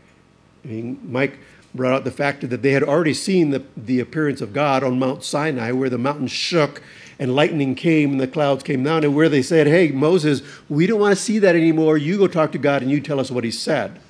I 0.64 0.68
mean, 0.68 0.98
Mike 1.04 1.38
brought 1.74 1.92
out 1.92 2.04
the 2.04 2.10
fact 2.10 2.48
that 2.48 2.62
they 2.62 2.72
had 2.72 2.82
already 2.82 3.14
seen 3.14 3.50
the, 3.50 3.62
the 3.76 4.00
appearance 4.00 4.40
of 4.40 4.52
God 4.52 4.82
on 4.82 4.98
Mount 4.98 5.22
Sinai, 5.22 5.72
where 5.72 5.90
the 5.90 5.98
mountain 5.98 6.26
shook 6.26 6.82
and 7.18 7.34
lightning 7.34 7.74
came 7.74 8.12
and 8.12 8.20
the 8.20 8.26
clouds 8.26 8.62
came 8.62 8.82
down, 8.82 9.04
and 9.04 9.14
where 9.14 9.28
they 9.28 9.42
said, 9.42 9.66
Hey, 9.66 9.90
Moses, 9.90 10.42
we 10.68 10.86
don't 10.86 11.00
want 11.00 11.16
to 11.16 11.20
see 11.20 11.38
that 11.38 11.56
anymore. 11.56 11.96
You 11.96 12.18
go 12.18 12.26
talk 12.26 12.52
to 12.52 12.58
God 12.58 12.82
and 12.82 12.90
you 12.90 13.00
tell 13.00 13.20
us 13.20 13.30
what 13.30 13.44
he 13.44 13.50
said. 13.50 14.00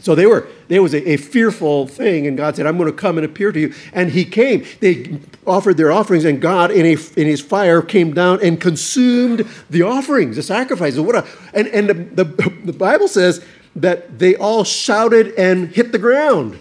So 0.00 0.14
they 0.14 0.26
were, 0.26 0.46
there 0.68 0.80
was 0.80 0.94
a, 0.94 1.10
a, 1.10 1.16
fearful 1.16 1.88
thing, 1.88 2.28
and 2.28 2.36
God 2.36 2.54
said, 2.54 2.66
I'm 2.66 2.78
going 2.78 2.90
to 2.90 2.96
come 2.96 3.18
and 3.18 3.24
appear 3.24 3.50
to 3.50 3.58
you. 3.58 3.74
And 3.92 4.10
he 4.12 4.24
came. 4.24 4.64
They 4.78 5.18
offered 5.44 5.76
their 5.76 5.90
offerings, 5.90 6.24
and 6.24 6.40
God, 6.40 6.70
in, 6.70 6.86
a, 6.86 6.96
in 7.16 7.26
his 7.26 7.40
fire, 7.40 7.82
came 7.82 8.14
down 8.14 8.38
and 8.40 8.60
consumed 8.60 9.46
the 9.68 9.82
offerings, 9.82 10.36
the 10.36 10.42
sacrifices. 10.42 11.00
What 11.00 11.16
a, 11.16 11.26
and 11.52 11.66
and 11.68 11.88
the, 11.88 12.24
the, 12.24 12.52
the 12.64 12.72
Bible 12.72 13.08
says 13.08 13.44
that 13.74 14.20
they 14.20 14.36
all 14.36 14.62
shouted 14.62 15.34
and 15.34 15.68
hit 15.68 15.90
the 15.90 15.98
ground. 15.98 16.58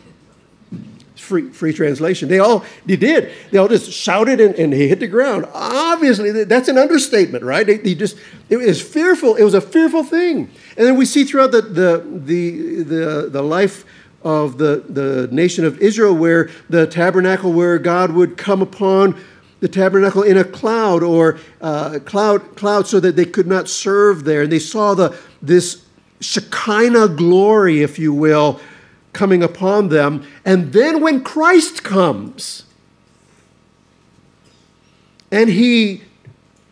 Free, 1.28 1.50
free 1.50 1.74
translation. 1.74 2.30
They 2.30 2.40
all 2.40 2.64
they 2.86 2.96
did. 2.96 3.34
They 3.52 3.58
all 3.58 3.68
just 3.68 3.92
shouted 3.92 4.40
and, 4.40 4.56
and 4.56 4.72
he 4.72 4.88
hit 4.88 5.02
the 5.02 5.08
ground. 5.08 5.46
Obviously, 5.54 6.46
that's 6.46 6.70
an 6.70 6.78
understatement, 6.78 7.44
right? 7.44 7.68
They, 7.68 7.76
they 7.76 7.96
just 7.96 8.18
it 8.50 8.56
was 8.56 8.82
fearful. 8.82 9.36
It 9.36 9.44
was 9.44 9.54
a 9.54 9.60
fearful 9.60 10.06
thing. 10.06 10.50
And 10.78 10.88
then 10.88 10.96
we 10.96 11.06
see 11.06 11.26
throughout 11.26 11.52
the 11.52 11.62
the 11.62 12.02
the 12.08 12.84
the, 12.84 13.30
the 13.30 13.42
life 13.42 13.84
of 14.24 14.58
the, 14.58 14.86
the 14.88 15.28
nation 15.34 15.66
of 15.66 15.80
Israel 15.80 16.16
where 16.16 16.50
the 16.70 16.88
tabernacle 16.88 17.52
where 17.52 17.78
God 17.78 18.12
would 18.12 18.38
come 18.38 18.62
upon 18.62 19.22
the 19.60 19.68
tabernacle 19.68 20.24
in 20.24 20.38
a 20.38 20.46
cloud 20.46 21.04
or 21.04 21.40
uh, 21.60 22.00
cloud 22.06 22.56
cloud 22.56 22.88
so 22.88 23.02
that 23.02 23.18
they 23.18 23.26
could 23.26 23.48
not 23.48 23.68
serve 23.68 24.24
there. 24.24 24.44
And 24.44 24.52
they 24.52 24.60
saw 24.60 24.94
the 24.94 25.14
this 25.42 25.86
Shekinah 26.22 27.10
glory, 27.10 27.82
if 27.82 28.00
you 28.00 28.14
will, 28.14 28.62
coming 29.18 29.42
upon 29.42 29.90
them. 29.90 30.24
And 30.46 30.72
then 30.72 31.02
when 31.02 31.24
Christ 31.24 31.84
comes 31.84 32.66
and 35.32 35.50
he 35.50 36.04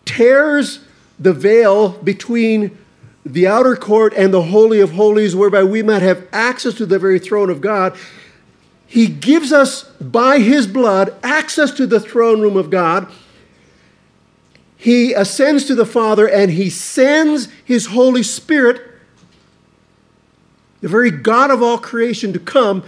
tears 0.06 0.86
the 1.20 1.34
veil 1.34 1.90
between 1.90 2.78
the 3.26 3.48
outer 3.48 3.76
court 3.76 4.14
and 4.16 4.32
the 4.32 4.44
Holy 4.44 4.80
of 4.80 4.92
Holies, 4.92 5.36
whereby 5.36 5.64
we 5.64 5.82
might 5.82 6.04
have 6.04 6.28
access 6.32 6.76
to 6.76 6.86
the 6.86 7.00
very 7.00 7.18
throne 7.18 7.50
of 7.50 7.62
God, 7.62 7.98
he 8.86 9.08
gives 9.08 9.52
us 9.52 9.86
by 10.00 10.38
his 10.38 10.68
blood 10.68 11.16
access 11.24 11.72
to 11.72 11.88
the 11.88 12.00
throne 12.00 12.42
room 12.42 12.56
of 12.56 12.70
God. 12.70 13.12
He 14.78 15.14
ascends 15.14 15.66
to 15.66 15.74
the 15.74 15.86
Father 15.86 16.30
and 16.30 16.52
he 16.52 16.70
sends 16.70 17.48
his 17.66 17.88
Holy 17.88 18.22
Spirit 18.22 18.95
the 20.82 20.88
very 20.88 21.12
God 21.12 21.52
of 21.52 21.64
all 21.64 21.78
creation, 21.78 22.34
to 22.34 22.40
come 22.40 22.84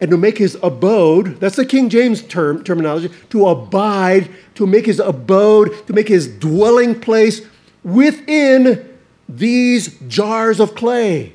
and 0.00 0.10
to 0.10 0.16
make 0.16 0.38
his 0.38 0.56
abode, 0.62 1.38
that's 1.40 1.56
the 1.56 1.64
King 1.64 1.90
James 1.90 2.22
term, 2.22 2.64
terminology, 2.64 3.10
to 3.30 3.46
abide, 3.46 4.30
to 4.54 4.66
make 4.66 4.86
his 4.86 4.98
abode, 4.98 5.86
to 5.86 5.92
make 5.92 6.08
his 6.08 6.26
dwelling 6.26 6.98
place 6.98 7.42
within 7.84 8.98
these 9.28 9.98
jars 10.08 10.58
of 10.58 10.74
clay. 10.74 11.34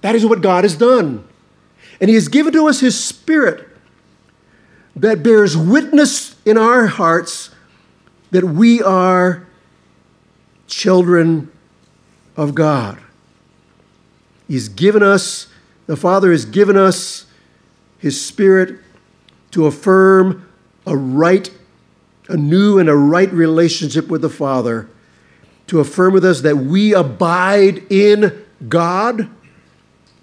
That 0.00 0.14
is 0.14 0.26
what 0.26 0.40
God 0.40 0.64
has 0.64 0.74
done. 0.74 1.24
And 2.00 2.08
he 2.08 2.14
has 2.14 2.28
given 2.28 2.52
to 2.54 2.66
us 2.66 2.80
his 2.80 2.98
spirit 2.98 3.68
that 4.96 5.22
bears 5.22 5.56
witness 5.56 6.36
in 6.44 6.58
our 6.58 6.86
hearts 6.86 7.50
that 8.30 8.44
we 8.44 8.82
are 8.82 9.46
children 10.66 11.50
of 12.36 12.54
God. 12.54 12.98
He's 14.52 14.68
given 14.68 15.02
us, 15.02 15.46
the 15.86 15.96
Father 15.96 16.30
has 16.30 16.44
given 16.44 16.76
us 16.76 17.24
His 17.96 18.22
Spirit 18.22 18.80
to 19.52 19.64
affirm 19.64 20.46
a 20.86 20.94
right, 20.94 21.50
a 22.28 22.36
new 22.36 22.78
and 22.78 22.86
a 22.90 22.94
right 22.94 23.32
relationship 23.32 24.08
with 24.08 24.20
the 24.20 24.28
Father, 24.28 24.90
to 25.68 25.80
affirm 25.80 26.12
with 26.12 26.22
us 26.22 26.42
that 26.42 26.58
we 26.58 26.92
abide 26.92 27.90
in 27.90 28.44
God 28.68 29.30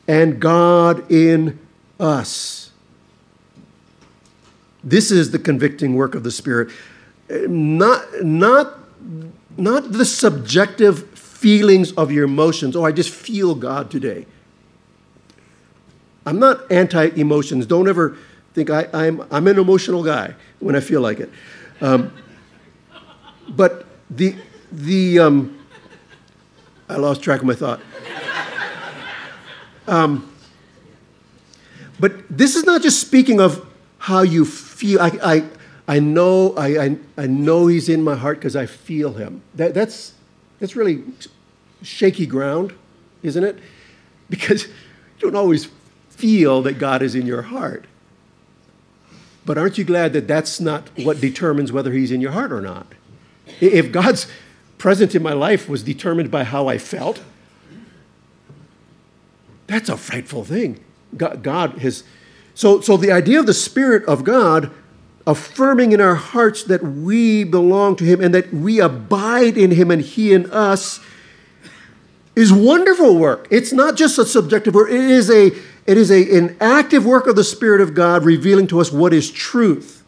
and 0.08 0.40
God 0.40 1.12
in 1.12 1.58
us. 2.00 2.70
This 4.84 5.10
is 5.10 5.32
the 5.32 5.40
convicting 5.40 5.96
work 5.96 6.14
of 6.14 6.22
the 6.22 6.30
Spirit. 6.30 6.70
Not, 7.32 8.06
not, 8.24 8.78
not 9.58 9.92
the 9.92 10.06
subjective 10.06 11.09
feelings 11.40 11.94
of 11.94 12.12
your 12.12 12.26
emotions. 12.26 12.76
Oh, 12.76 12.84
I 12.84 12.92
just 12.92 13.10
feel 13.10 13.56
God 13.56 13.90
today. 13.90 14.26
I'm 16.26 16.38
not 16.38 16.70
anti 16.70 17.06
emotions. 17.16 17.66
Don't 17.66 17.88
ever 17.88 18.18
think 18.54 18.70
I, 18.70 18.84
am 18.84 19.22
I'm, 19.22 19.28
I'm 19.32 19.48
an 19.48 19.58
emotional 19.58 20.04
guy 20.04 20.36
when 20.60 20.76
I 20.76 20.82
feel 20.82 21.00
like 21.00 21.22
it. 21.22 21.30
Um, 21.80 22.12
but 23.48 23.86
the, 24.10 24.36
the 24.70 25.20
um, 25.20 25.58
I 26.90 26.98
lost 26.98 27.22
track 27.22 27.40
of 27.40 27.46
my 27.46 27.56
thought. 27.56 27.80
Um, 29.88 30.30
but 32.02 32.14
this 32.30 32.56
is 32.56 32.66
not 32.66 32.82
just 32.82 33.00
speaking 33.00 33.40
of 33.40 33.66
how 33.98 34.24
you 34.24 34.44
feel. 34.44 35.00
I, 35.00 35.12
I, 35.24 35.44
I 35.88 36.00
know 36.00 36.54
I, 36.56 36.84
I, 36.84 36.98
I 37.18 37.28
know 37.28 37.68
he's 37.68 37.88
in 37.88 38.04
my 38.04 38.16
heart 38.16 38.40
because 38.40 38.58
I 38.58 38.66
feel 38.66 39.14
him. 39.14 39.42
That, 39.56 39.74
that's 39.74 40.14
it's 40.62 40.76
really 40.76 41.04
shaky 41.82 42.26
ground, 42.26 42.74
isn't 43.24 43.44
it? 43.44 43.58
Because 44.30 44.66
you 44.66 44.72
don't 45.20 45.36
always 45.36 45.70
feel 46.10 46.62
that 46.64 46.78
God 46.80 47.02
is 47.02 47.16
in 47.16 47.26
your 47.26 47.44
heart. 47.44 47.86
But 49.46 49.58
aren't 49.58 49.78
you 49.78 49.84
glad 49.84 50.14
that 50.14 50.28
that's 50.28 50.60
not 50.60 50.90
what 50.98 51.20
determines 51.20 51.72
whether 51.72 51.92
He's 51.92 52.12
in 52.12 52.22
your 52.22 52.32
heart 52.32 52.52
or 52.52 52.62
not? 52.62 52.88
If 53.60 53.92
God's 53.92 54.28
presence 54.78 55.16
in 55.16 55.24
my 55.24 55.34
life 55.34 55.68
was 55.68 55.82
determined 55.82 56.30
by 56.30 56.44
how 56.44 56.68
I 56.68 56.78
felt, 56.78 57.22
that's 59.68 59.90
a 59.90 59.98
frightful 59.98 60.44
thing. 60.44 60.80
God, 61.16 61.80
has. 61.80 62.04
So, 62.54 62.82
so 62.82 62.98
the 62.98 63.12
idea 63.12 63.40
of 63.40 63.46
the 63.46 63.54
Spirit 63.54 64.06
of 64.06 64.24
God 64.24 64.72
affirming 65.30 65.92
in 65.92 66.02
our 66.02 66.16
hearts 66.16 66.64
that 66.64 66.82
we 66.82 67.44
belong 67.44 67.96
to 67.98 68.04
Him 68.04 68.20
and 68.20 68.34
that 68.34 68.52
we 68.52 68.80
abide 68.80 69.58
in 69.58 69.72
Him 69.72 69.92
and 69.92 70.02
He 70.02 70.34
in 70.34 70.50
us 70.50 71.00
is 72.36 72.52
wonderful 72.52 73.16
work. 73.16 73.48
It's 73.52 73.72
not 73.72 73.96
just 73.96 74.18
a 74.18 74.26
subjective 74.26 74.74
work, 74.74 74.90
it 74.90 75.00
is, 75.00 75.30
a, 75.30 75.48
it 75.86 75.98
is 75.98 76.10
a, 76.10 76.38
an 76.38 76.58
active 76.60 77.06
work 77.06 77.28
of 77.28 77.36
the 77.36 77.44
Spirit 77.44 77.80
of 77.80 77.94
God 77.94 78.26
revealing 78.26 78.66
to 78.68 78.80
us 78.82 78.92
what 78.92 79.14
is 79.14 79.30
truth. 79.30 80.04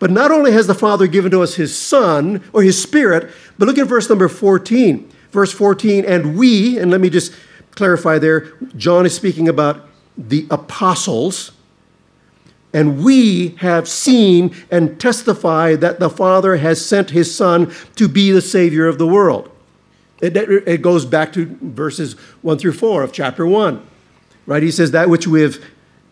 But 0.00 0.10
not 0.10 0.32
only 0.32 0.50
has 0.52 0.66
the 0.66 0.74
Father 0.74 1.06
given 1.06 1.30
to 1.30 1.42
us 1.42 1.54
His 1.54 1.76
Son 1.76 2.42
or 2.52 2.62
His 2.62 2.82
Spirit, 2.82 3.30
but 3.58 3.68
look 3.68 3.78
at 3.78 3.86
verse 3.86 4.08
number 4.08 4.28
14. 4.28 5.08
Verse 5.30 5.52
14, 5.52 6.04
and 6.04 6.36
we, 6.36 6.78
and 6.78 6.90
let 6.90 7.00
me 7.00 7.08
just 7.08 7.32
clarify 7.76 8.18
there, 8.18 8.52
John 8.76 9.06
is 9.06 9.14
speaking 9.14 9.48
about 9.48 9.86
the 10.18 10.48
apostles 10.50 11.52
and 12.72 13.02
we 13.04 13.48
have 13.58 13.88
seen 13.88 14.54
and 14.70 15.00
testified 15.00 15.80
that 15.80 15.98
the 15.98 16.10
Father 16.10 16.56
has 16.56 16.84
sent 16.84 17.10
his 17.10 17.34
Son 17.34 17.72
to 17.96 18.08
be 18.08 18.30
the 18.30 18.40
Savior 18.40 18.86
of 18.86 18.98
the 18.98 19.06
world. 19.06 19.50
It, 20.20 20.36
it, 20.36 20.82
goes 20.82 21.06
back 21.06 21.32
to 21.32 21.56
verses 21.62 22.12
1 22.42 22.58
through 22.58 22.72
4 22.72 23.02
of 23.02 23.12
chapter 23.12 23.46
1. 23.46 23.86
Right? 24.46 24.62
He 24.62 24.70
says, 24.70 24.90
That 24.90 25.08
which 25.08 25.26
we 25.26 25.40
have 25.40 25.58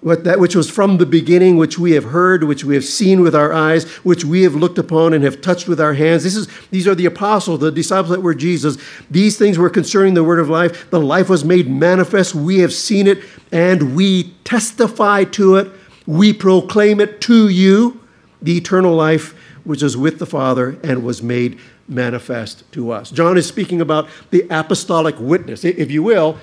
what, 0.00 0.22
that 0.24 0.38
which 0.38 0.54
was 0.54 0.70
from 0.70 0.98
the 0.98 1.06
beginning, 1.06 1.56
which 1.56 1.76
we 1.76 1.92
have 1.92 2.04
heard, 2.04 2.44
which 2.44 2.64
we 2.64 2.74
have 2.76 2.84
seen 2.84 3.20
with 3.20 3.34
our 3.34 3.52
eyes, 3.52 3.84
which 4.04 4.24
we 4.24 4.42
have 4.42 4.54
looked 4.54 4.78
upon 4.78 5.12
and 5.12 5.24
have 5.24 5.40
touched 5.40 5.66
with 5.66 5.80
our 5.80 5.94
hands. 5.94 6.22
This 6.22 6.36
is, 6.36 6.46
these 6.70 6.86
are 6.86 6.94
the 6.94 7.06
apostles, 7.06 7.58
the 7.58 7.72
disciples 7.72 8.10
that 8.10 8.22
were 8.22 8.34
Jesus. 8.34 8.78
These 9.10 9.36
things 9.36 9.58
were 9.58 9.68
concerning 9.68 10.14
the 10.14 10.22
word 10.22 10.38
of 10.38 10.48
life. 10.48 10.88
The 10.90 11.00
life 11.00 11.28
was 11.28 11.44
made 11.44 11.68
manifest. 11.68 12.32
We 12.32 12.60
have 12.60 12.72
seen 12.72 13.08
it 13.08 13.24
and 13.50 13.96
we 13.96 14.34
testify 14.44 15.24
to 15.24 15.56
it 15.56 15.68
we 16.08 16.32
proclaim 16.32 17.00
it 17.00 17.20
to 17.20 17.50
you, 17.50 18.00
the 18.40 18.56
eternal 18.56 18.94
life 18.94 19.34
which 19.64 19.82
is 19.82 19.94
with 19.94 20.18
the 20.18 20.24
Father 20.24 20.78
and 20.82 21.04
was 21.04 21.22
made 21.22 21.58
manifest 21.86 22.64
to 22.72 22.90
us. 22.90 23.10
John 23.10 23.36
is 23.36 23.46
speaking 23.46 23.82
about 23.82 24.08
the 24.30 24.46
apostolic 24.48 25.16
witness. 25.18 25.64
If 25.64 25.90
you 25.90 26.02
will, 26.02 26.38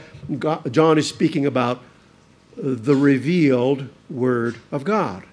John 0.69 0.99
is 0.99 1.09
speaking 1.09 1.47
about 1.47 1.81
the 2.55 2.95
revealed 2.95 3.89
Word 4.07 4.57
of 4.71 4.83
God. 4.83 5.23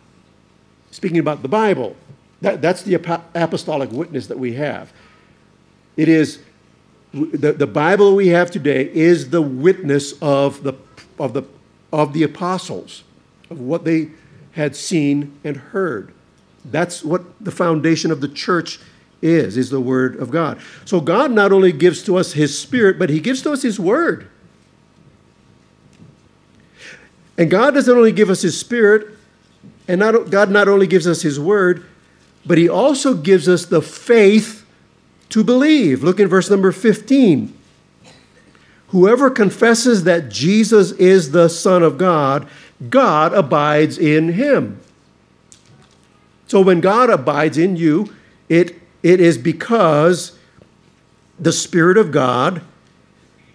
Speaking 0.90 1.18
about 1.18 1.42
the 1.42 1.48
Bible. 1.48 1.94
That, 2.40 2.62
that's 2.62 2.82
the 2.82 2.94
apostolic 2.94 3.92
witness 3.92 4.28
that 4.28 4.38
we 4.38 4.54
have. 4.54 4.94
It 5.98 6.08
is 6.08 6.38
the, 7.12 7.52
the 7.52 7.66
Bible 7.66 8.16
we 8.16 8.28
have 8.28 8.50
today 8.50 8.90
is 8.94 9.28
the 9.28 9.42
witness 9.42 10.14
of 10.22 10.62
the, 10.62 10.72
of 11.18 11.34
the, 11.34 11.42
of 11.92 12.14
the 12.14 12.22
apostles, 12.22 13.04
of 13.50 13.60
what 13.60 13.84
they 13.84 14.08
had 14.52 14.76
seen 14.76 15.38
and 15.44 15.56
heard. 15.56 16.12
That's 16.64 17.04
what 17.04 17.22
the 17.42 17.50
foundation 17.50 18.10
of 18.10 18.20
the 18.20 18.28
church 18.28 18.78
is, 19.20 19.56
is 19.56 19.70
the 19.70 19.80
word 19.80 20.16
of 20.16 20.30
God. 20.30 20.60
So 20.84 21.00
God 21.00 21.30
not 21.30 21.52
only 21.52 21.72
gives 21.72 22.02
to 22.04 22.16
us 22.16 22.32
his 22.32 22.58
spirit, 22.58 22.98
but 22.98 23.10
he 23.10 23.20
gives 23.20 23.42
to 23.42 23.52
us 23.52 23.62
his 23.62 23.78
word. 23.80 24.28
And 27.38 27.50
God 27.50 27.74
doesn't 27.74 27.96
only 27.96 28.12
give 28.12 28.30
us 28.30 28.42
his 28.42 28.58
spirit, 28.58 29.06
and 29.88 29.98
not, 29.98 30.30
God 30.30 30.50
not 30.50 30.68
only 30.68 30.86
gives 30.86 31.06
us 31.06 31.22
his 31.22 31.40
word, 31.40 31.84
but 32.44 32.58
he 32.58 32.68
also 32.68 33.14
gives 33.14 33.48
us 33.48 33.64
the 33.64 33.80
faith 33.80 34.66
to 35.30 35.42
believe. 35.42 36.02
Look 36.02 36.20
in 36.20 36.28
verse 36.28 36.50
number 36.50 36.72
15. 36.72 37.56
Whoever 38.88 39.30
confesses 39.30 40.04
that 40.04 40.28
Jesus 40.28 40.92
is 40.92 41.30
the 41.30 41.48
Son 41.48 41.82
of 41.82 41.96
God, 41.96 42.46
God 42.90 43.32
abides 43.32 43.98
in 43.98 44.32
him. 44.32 44.80
So 46.46 46.60
when 46.60 46.80
God 46.80 47.10
abides 47.10 47.56
in 47.56 47.76
you, 47.76 48.14
it, 48.48 48.80
it 49.02 49.20
is 49.20 49.38
because 49.38 50.38
the 51.38 51.52
Spirit 51.52 51.96
of 51.96 52.12
God 52.12 52.62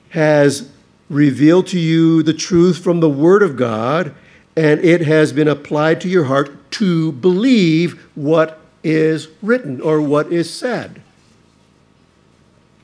has 0.10 0.72
revealed 1.10 1.68
to 1.68 1.80
you 1.80 2.24
the 2.24 2.34
truth 2.34 2.84
from 2.84 3.00
the 3.00 3.10
Word 3.10 3.44
of 3.44 3.56
God, 3.56 4.14
and 4.56 4.84
it 4.84 5.02
has 5.02 5.32
been 5.32 5.48
applied 5.48 6.02
to 6.02 6.10
your 6.10 6.26
heart 6.26 6.72
to 6.72 7.12
believe 7.14 8.10
what 8.16 8.60
is 8.84 9.28
written 9.42 9.80
or 9.82 10.02
what 10.02 10.32
is 10.32 10.52
said. 10.52 11.02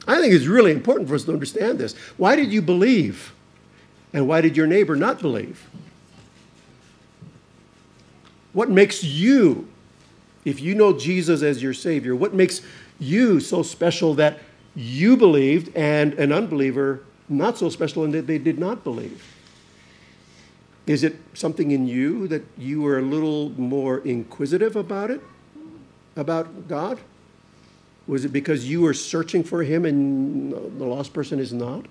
I 0.08 0.20
think 0.20 0.34
it's 0.34 0.46
really 0.46 0.72
important 0.72 1.08
for 1.08 1.16
us 1.16 1.24
to 1.24 1.34
understand 1.34 1.80
this. 1.80 1.96
Why 2.18 2.36
did 2.36 2.52
you 2.52 2.62
believe? 2.62 3.34
And 4.12 4.28
why 4.28 4.42
did 4.42 4.56
your 4.56 4.68
neighbor 4.68 4.96
not 4.96 5.22
believe? 5.22 5.68
What 8.54 8.70
makes 8.70 9.04
you, 9.04 9.68
if 10.46 10.62
you 10.62 10.76
know 10.76 10.98
Jesus 10.98 11.42
as 11.42 11.62
your 11.62 11.74
Savior, 11.74 12.16
what 12.16 12.34
makes 12.34 12.62
you 13.00 13.40
so 13.40 13.64
special 13.64 14.14
that 14.16 14.40
you 14.76 15.18
believed 15.18 15.76
and 15.76 16.14
an 16.14 16.32
unbeliever 16.32 17.04
not 17.30 17.58
so 17.58 17.70
special 17.70 18.04
and 18.04 18.14
that 18.14 18.28
they 18.28 18.38
did 18.38 18.60
not 18.60 18.84
believe? 18.84 19.24
Is 20.86 21.04
it 21.04 21.16
something 21.34 21.72
in 21.72 21.88
you 21.88 22.28
that 22.28 22.44
you 22.58 22.82
were 22.82 23.00
a 23.00 23.02
little 23.02 23.50
more 23.52 24.00
inquisitive 24.00 24.76
about 24.76 25.12
it, 25.12 25.22
about 26.16 26.68
God? 26.68 27.00
Was 28.06 28.26
it 28.26 28.34
because 28.34 28.70
you 28.70 28.82
were 28.82 28.94
searching 28.94 29.44
for 29.44 29.64
Him 29.64 29.86
and 29.86 30.52
the 30.52 30.86
lost 30.86 31.14
person 31.14 31.40
is 31.40 31.54
not? 31.54 31.86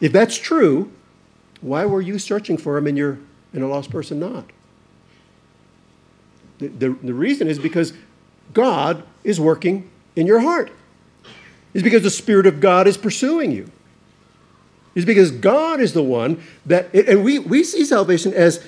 If 0.00 0.12
that's 0.12 0.36
true, 0.36 0.92
why 1.62 1.86
were 1.86 2.02
you 2.02 2.18
searching 2.18 2.58
for 2.58 2.76
Him 2.76 2.86
and, 2.86 2.98
you're, 2.98 3.18
and 3.54 3.64
a 3.64 3.66
lost 3.66 3.90
person 3.90 4.20
not? 4.20 4.44
The, 6.58 6.68
the, 6.68 7.14
reason 7.14 7.48
is 7.48 7.58
because 7.58 7.92
God 8.52 9.02
is 9.24 9.40
working 9.40 9.90
in 10.14 10.26
your 10.26 10.40
heart. 10.40 10.70
It's 11.72 11.82
because 11.82 12.02
the 12.02 12.10
Spirit 12.10 12.46
of 12.46 12.60
God 12.60 12.86
is 12.86 12.96
pursuing 12.96 13.50
you 13.50 13.70
is 14.94 15.04
because 15.04 15.30
God 15.30 15.80
is 15.80 15.92
the 15.92 16.02
one 16.02 16.42
that, 16.66 16.92
and 16.94 17.24
we, 17.24 17.38
we 17.38 17.64
see 17.64 17.84
salvation 17.84 18.32
as 18.32 18.64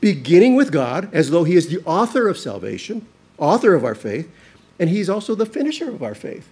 beginning 0.00 0.54
with 0.54 0.72
God, 0.72 1.08
as 1.12 1.30
though 1.30 1.44
He 1.44 1.56
is 1.56 1.68
the 1.68 1.82
author 1.84 2.28
of 2.28 2.38
salvation, 2.38 3.06
author 3.36 3.74
of 3.74 3.84
our 3.84 3.94
faith, 3.94 4.30
and 4.78 4.88
He's 4.88 5.10
also 5.10 5.34
the 5.34 5.46
finisher 5.46 5.90
of 5.90 6.02
our 6.02 6.14
faith. 6.14 6.48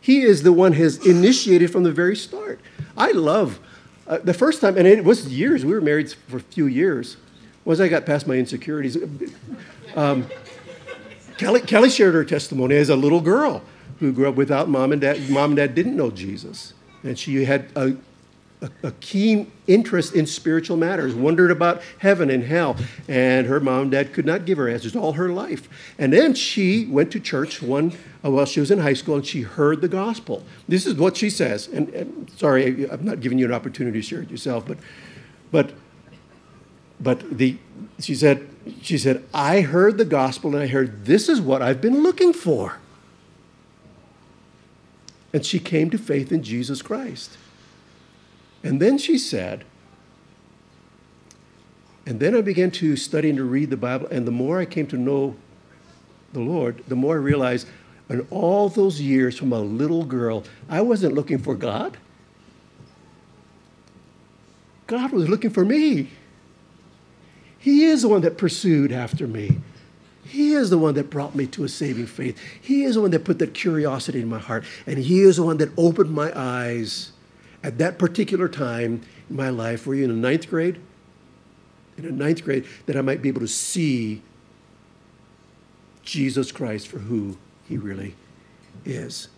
He 0.00 0.22
is 0.22 0.42
the 0.42 0.52
one 0.52 0.72
has 0.74 1.04
initiated 1.06 1.70
from 1.70 1.82
the 1.82 1.92
very 1.92 2.16
start. 2.16 2.60
I 2.96 3.12
love 3.12 3.60
uh, 4.06 4.18
the 4.18 4.34
first 4.34 4.60
time, 4.60 4.76
and 4.76 4.86
it 4.86 5.04
was 5.04 5.28
years, 5.28 5.64
we 5.64 5.72
were 5.72 5.80
married 5.80 6.12
for 6.12 6.38
a 6.38 6.40
few 6.40 6.66
years, 6.66 7.18
once 7.68 7.80
I 7.80 7.88
got 7.88 8.06
past 8.06 8.26
my 8.26 8.36
insecurities. 8.36 8.96
Um, 9.94 10.26
Kelly, 11.36 11.60
Kelly 11.60 11.90
shared 11.90 12.14
her 12.14 12.24
testimony 12.24 12.74
as 12.76 12.88
a 12.88 12.96
little 12.96 13.20
girl 13.20 13.60
who 14.00 14.10
grew 14.10 14.26
up 14.26 14.36
without 14.36 14.70
mom 14.70 14.90
and 14.90 15.02
dad. 15.02 15.28
Mom 15.28 15.50
and 15.50 15.56
dad 15.56 15.74
didn't 15.74 15.94
know 15.94 16.10
Jesus. 16.10 16.72
And 17.02 17.18
she 17.18 17.44
had 17.44 17.70
a, 17.76 17.94
a, 18.62 18.70
a, 18.84 18.92
keen 18.92 19.52
interest 19.66 20.14
in 20.14 20.26
spiritual 20.26 20.78
matters, 20.78 21.14
wondered 21.14 21.50
about 21.50 21.82
heaven 21.98 22.30
and 22.30 22.42
hell. 22.42 22.74
And 23.06 23.46
her 23.46 23.60
mom 23.60 23.82
and 23.82 23.90
dad 23.90 24.14
could 24.14 24.24
not 24.24 24.46
give 24.46 24.56
her 24.56 24.66
answers 24.66 24.96
all 24.96 25.12
her 25.12 25.28
life. 25.28 25.68
And 25.98 26.10
then 26.10 26.32
she 26.32 26.86
went 26.86 27.12
to 27.12 27.20
church 27.20 27.60
one, 27.60 27.92
uh, 28.24 28.30
while 28.30 28.46
she 28.46 28.60
was 28.60 28.70
in 28.70 28.78
high 28.78 28.94
school, 28.94 29.16
and 29.16 29.26
she 29.26 29.42
heard 29.42 29.82
the 29.82 29.88
gospel. 29.88 30.42
This 30.66 30.86
is 30.86 30.94
what 30.94 31.18
she 31.18 31.28
says. 31.28 31.68
And, 31.68 31.90
and 31.90 32.30
sorry, 32.34 32.90
I'm 32.90 33.04
not 33.04 33.20
giving 33.20 33.38
you 33.38 33.44
an 33.44 33.52
opportunity 33.52 34.00
to 34.00 34.06
share 34.06 34.22
it 34.22 34.30
yourself, 34.30 34.66
but, 34.66 34.78
but, 35.52 35.72
but 37.00 37.38
the, 37.38 37.58
she 37.98 38.14
said, 38.14 38.48
she 38.82 38.98
said, 38.98 39.24
I 39.32 39.60
heard 39.60 39.98
the 39.98 40.04
gospel 40.04 40.54
and 40.54 40.62
I 40.62 40.66
heard 40.66 41.06
this 41.06 41.28
is 41.28 41.40
what 41.40 41.62
I've 41.62 41.80
been 41.80 42.02
looking 42.02 42.32
for. 42.32 42.78
And 45.32 45.44
she 45.44 45.58
came 45.58 45.90
to 45.90 45.98
faith 45.98 46.32
in 46.32 46.42
Jesus 46.42 46.82
Christ. 46.82 47.36
And 48.62 48.80
then 48.80 48.98
she 48.98 49.18
said, 49.18 49.64
and 52.06 52.20
then 52.20 52.34
I 52.34 52.40
began 52.40 52.70
to 52.72 52.96
study 52.96 53.28
and 53.28 53.36
to 53.36 53.44
read 53.44 53.68
the 53.68 53.76
Bible, 53.76 54.08
and 54.10 54.26
the 54.26 54.32
more 54.32 54.58
I 54.58 54.64
came 54.64 54.86
to 54.86 54.96
know 54.96 55.36
the 56.32 56.40
Lord, 56.40 56.82
the 56.88 56.96
more 56.96 57.16
I 57.16 57.18
realized 57.18 57.68
in 58.08 58.26
all 58.30 58.70
those 58.70 58.98
years 58.98 59.38
from 59.38 59.52
a 59.52 59.60
little 59.60 60.04
girl, 60.04 60.44
I 60.70 60.80
wasn't 60.80 61.14
looking 61.14 61.38
for 61.38 61.54
God. 61.54 61.98
God 64.86 65.12
was 65.12 65.28
looking 65.28 65.50
for 65.50 65.66
me. 65.66 66.08
He 67.58 67.84
is 67.84 68.02
the 68.02 68.08
one 68.08 68.22
that 68.22 68.38
pursued 68.38 68.92
after 68.92 69.26
me. 69.26 69.58
He 70.24 70.52
is 70.52 70.70
the 70.70 70.78
one 70.78 70.94
that 70.94 71.10
brought 71.10 71.34
me 71.34 71.46
to 71.48 71.64
a 71.64 71.68
saving 71.68 72.06
faith. 72.06 72.38
He 72.60 72.84
is 72.84 72.94
the 72.94 73.00
one 73.00 73.10
that 73.12 73.24
put 73.24 73.38
that 73.38 73.54
curiosity 73.54 74.20
in 74.20 74.28
my 74.28 74.38
heart. 74.38 74.64
And 74.86 74.98
He 74.98 75.20
is 75.20 75.36
the 75.36 75.42
one 75.42 75.56
that 75.56 75.70
opened 75.76 76.10
my 76.10 76.32
eyes 76.38 77.12
at 77.62 77.78
that 77.78 77.98
particular 77.98 78.48
time 78.48 79.02
in 79.28 79.36
my 79.36 79.48
life. 79.48 79.86
Were 79.86 79.94
you 79.94 80.04
in 80.04 80.10
the 80.10 80.28
ninth 80.28 80.48
grade? 80.48 80.78
In 81.96 82.04
the 82.04 82.12
ninth 82.12 82.44
grade, 82.44 82.66
that 82.86 82.96
I 82.96 83.00
might 83.00 83.22
be 83.22 83.28
able 83.28 83.40
to 83.40 83.48
see 83.48 84.22
Jesus 86.02 86.52
Christ 86.52 86.86
for 86.88 86.98
who 86.98 87.36
He 87.68 87.76
really 87.76 88.14
is. 88.84 89.28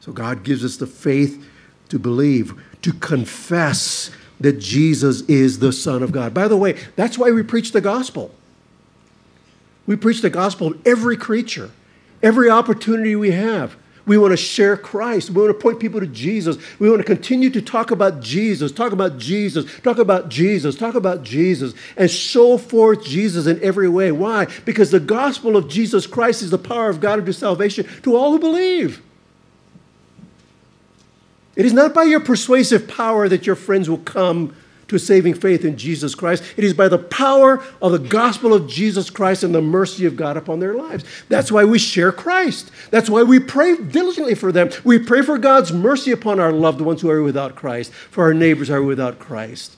So 0.00 0.12
God 0.12 0.42
gives 0.42 0.64
us 0.64 0.76
the 0.76 0.86
faith 0.86 1.46
to 1.88 1.98
believe, 1.98 2.60
to 2.82 2.92
confess 2.92 4.10
that 4.40 4.58
Jesus 4.58 5.20
is 5.22 5.58
the 5.58 5.72
Son 5.72 6.02
of 6.02 6.12
God. 6.12 6.34
By 6.34 6.48
the 6.48 6.56
way, 6.56 6.76
that's 6.96 7.18
why 7.18 7.30
we 7.30 7.42
preach 7.42 7.72
the 7.72 7.80
gospel. 7.80 8.30
We 9.86 9.96
preach 9.96 10.22
the 10.22 10.30
gospel 10.30 10.72
to 10.72 10.80
every 10.84 11.16
creature, 11.16 11.70
every 12.22 12.48
opportunity 12.48 13.16
we 13.16 13.32
have. 13.32 13.76
We 14.06 14.18
want 14.18 14.32
to 14.32 14.36
share 14.36 14.76
Christ. 14.76 15.30
We 15.30 15.40
want 15.42 15.56
to 15.56 15.62
point 15.62 15.78
people 15.78 16.00
to 16.00 16.06
Jesus. 16.06 16.56
We 16.78 16.88
want 16.88 17.00
to 17.00 17.04
continue 17.04 17.50
to 17.50 17.62
talk 17.62 17.90
about 17.90 18.20
Jesus, 18.20 18.72
talk 18.72 18.92
about 18.92 19.18
Jesus, 19.18 19.66
talk 19.82 19.98
about 19.98 20.28
Jesus, 20.28 20.74
talk 20.74 20.94
about 20.94 21.22
Jesus, 21.22 21.74
and 21.96 22.10
show 22.10 22.56
forth 22.56 23.04
Jesus 23.04 23.46
in 23.46 23.62
every 23.62 23.88
way. 23.88 24.10
Why? 24.10 24.46
Because 24.64 24.90
the 24.90 25.00
gospel 25.00 25.56
of 25.56 25.68
Jesus 25.68 26.06
Christ 26.06 26.42
is 26.42 26.50
the 26.50 26.58
power 26.58 26.88
of 26.88 27.00
God 27.00 27.20
unto 27.20 27.32
salvation 27.32 27.86
to 28.02 28.16
all 28.16 28.32
who 28.32 28.38
believe. 28.38 29.02
It 31.56 31.66
is 31.66 31.72
not 31.72 31.94
by 31.94 32.04
your 32.04 32.20
persuasive 32.20 32.88
power 32.88 33.28
that 33.28 33.46
your 33.46 33.56
friends 33.56 33.90
will 33.90 33.98
come 33.98 34.54
to 34.90 34.98
saving 34.98 35.34
faith 35.34 35.64
in 35.64 35.76
Jesus 35.76 36.16
Christ. 36.16 36.42
It 36.56 36.64
is 36.64 36.74
by 36.74 36.88
the 36.88 36.98
power 36.98 37.62
of 37.80 37.92
the 37.92 37.98
gospel 37.98 38.52
of 38.52 38.66
Jesus 38.66 39.08
Christ 39.08 39.44
and 39.44 39.54
the 39.54 39.62
mercy 39.62 40.04
of 40.04 40.16
God 40.16 40.36
upon 40.36 40.58
their 40.58 40.74
lives. 40.74 41.04
That's 41.28 41.52
why 41.52 41.64
we 41.64 41.78
share 41.78 42.10
Christ. 42.10 42.72
That's 42.90 43.08
why 43.08 43.22
we 43.22 43.38
pray 43.38 43.76
diligently 43.76 44.34
for 44.34 44.50
them. 44.50 44.70
We 44.82 44.98
pray 44.98 45.22
for 45.22 45.38
God's 45.38 45.72
mercy 45.72 46.10
upon 46.10 46.40
our 46.40 46.50
loved 46.50 46.80
ones 46.80 47.02
who 47.02 47.10
are 47.10 47.22
without 47.22 47.54
Christ, 47.54 47.92
for 47.92 48.24
our 48.24 48.34
neighbors 48.34 48.66
who 48.66 48.74
are 48.74 48.82
without 48.82 49.20
Christ. 49.20 49.76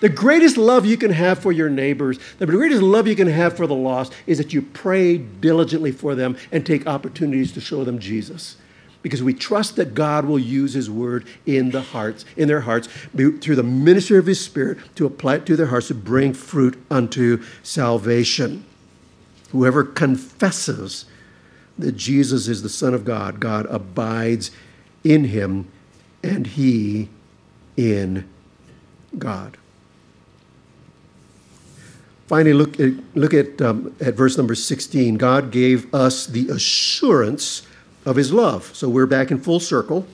The 0.00 0.10
greatest 0.10 0.58
love 0.58 0.84
you 0.84 0.98
can 0.98 1.10
have 1.10 1.38
for 1.38 1.52
your 1.52 1.70
neighbors, 1.70 2.18
the 2.38 2.46
greatest 2.46 2.82
love 2.82 3.06
you 3.06 3.16
can 3.16 3.28
have 3.28 3.56
for 3.56 3.66
the 3.66 3.74
lost, 3.74 4.12
is 4.26 4.36
that 4.36 4.52
you 4.52 4.60
pray 4.60 5.16
diligently 5.16 5.92
for 5.92 6.14
them 6.14 6.36
and 6.52 6.66
take 6.66 6.86
opportunities 6.86 7.52
to 7.52 7.62
show 7.62 7.84
them 7.84 7.98
Jesus 7.98 8.56
because 9.02 9.22
we 9.22 9.32
trust 9.32 9.76
that 9.76 9.94
God 9.94 10.24
will 10.24 10.38
use 10.38 10.74
his 10.74 10.90
word 10.90 11.26
in 11.46 11.70
the 11.70 11.80
hearts, 11.80 12.24
in 12.36 12.48
their 12.48 12.60
hearts, 12.60 12.88
through 13.16 13.56
the 13.56 13.62
ministry 13.62 14.18
of 14.18 14.26
his 14.26 14.44
spirit 14.44 14.78
to 14.96 15.06
apply 15.06 15.36
it 15.36 15.46
to 15.46 15.56
their 15.56 15.66
hearts 15.66 15.88
to 15.88 15.94
bring 15.94 16.34
fruit 16.34 16.78
unto 16.90 17.42
salvation. 17.62 18.64
Whoever 19.52 19.84
confesses 19.84 21.06
that 21.78 21.92
Jesus 21.92 22.46
is 22.46 22.62
the 22.62 22.68
Son 22.68 22.94
of 22.94 23.04
God, 23.04 23.40
God 23.40 23.66
abides 23.66 24.50
in 25.02 25.24
him 25.24 25.68
and 26.22 26.46
he 26.46 27.08
in 27.76 28.28
God. 29.18 29.56
Finally, 32.28 32.52
look 32.52 32.78
at, 32.78 32.92
look 33.16 33.34
at, 33.34 33.60
um, 33.60 33.92
at 34.00 34.14
verse 34.14 34.36
number 34.36 34.54
16. 34.54 35.16
God 35.16 35.50
gave 35.50 35.92
us 35.92 36.26
the 36.26 36.48
assurance 36.50 37.66
of 38.04 38.16
his 38.16 38.32
love. 38.32 38.74
So 38.74 38.88
we're 38.88 39.06
back 39.06 39.30
in 39.30 39.40
full 39.40 39.60
circle. 39.60 40.06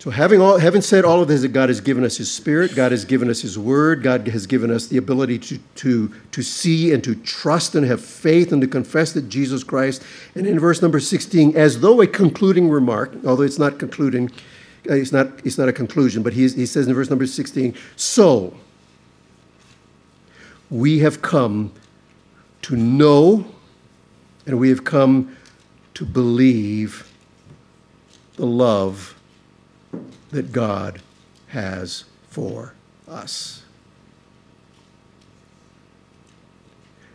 So, 0.00 0.08
having, 0.08 0.40
all, 0.40 0.56
having 0.56 0.80
said 0.80 1.04
all 1.04 1.20
of 1.20 1.28
this, 1.28 1.42
that 1.42 1.48
God 1.48 1.68
has 1.68 1.82
given 1.82 2.04
us 2.04 2.16
His 2.16 2.32
Spirit, 2.32 2.74
God 2.74 2.90
has 2.90 3.04
given 3.04 3.28
us 3.28 3.42
His 3.42 3.58
Word, 3.58 4.02
God 4.02 4.26
has 4.28 4.46
given 4.46 4.70
us 4.70 4.86
the 4.86 4.96
ability 4.96 5.38
to, 5.40 5.58
to, 5.74 6.10
to 6.32 6.42
see 6.42 6.94
and 6.94 7.04
to 7.04 7.14
trust 7.14 7.74
and 7.74 7.84
have 7.84 8.02
faith 8.02 8.50
and 8.50 8.62
to 8.62 8.66
confess 8.66 9.12
that 9.12 9.28
Jesus 9.28 9.62
Christ. 9.62 10.02
And 10.34 10.46
in 10.46 10.58
verse 10.58 10.80
number 10.80 11.00
16, 11.00 11.54
as 11.54 11.80
though 11.80 12.00
a 12.00 12.06
concluding 12.06 12.70
remark, 12.70 13.14
although 13.26 13.42
it's 13.42 13.58
not 13.58 13.78
concluding, 13.78 14.30
uh, 14.88 14.94
it's 14.94 15.12
not, 15.12 15.28
it's 15.44 15.58
not 15.58 15.68
a 15.68 15.72
conclusion, 15.72 16.22
but 16.22 16.32
he, 16.32 16.48
he 16.48 16.64
says 16.64 16.88
in 16.88 16.94
verse 16.94 17.10
number 17.10 17.26
16, 17.26 17.74
so 17.96 18.54
we 20.70 21.00
have 21.00 21.20
come 21.20 21.72
to 22.62 22.76
know 22.76 23.44
and 24.46 24.58
we 24.58 24.68
have 24.68 24.84
come 24.84 25.36
to 25.94 26.04
believe 26.04 27.12
the 28.36 28.46
love 28.46 29.20
that 30.30 30.52
God 30.52 31.02
has 31.48 32.04
for 32.28 32.74
us. 33.08 33.64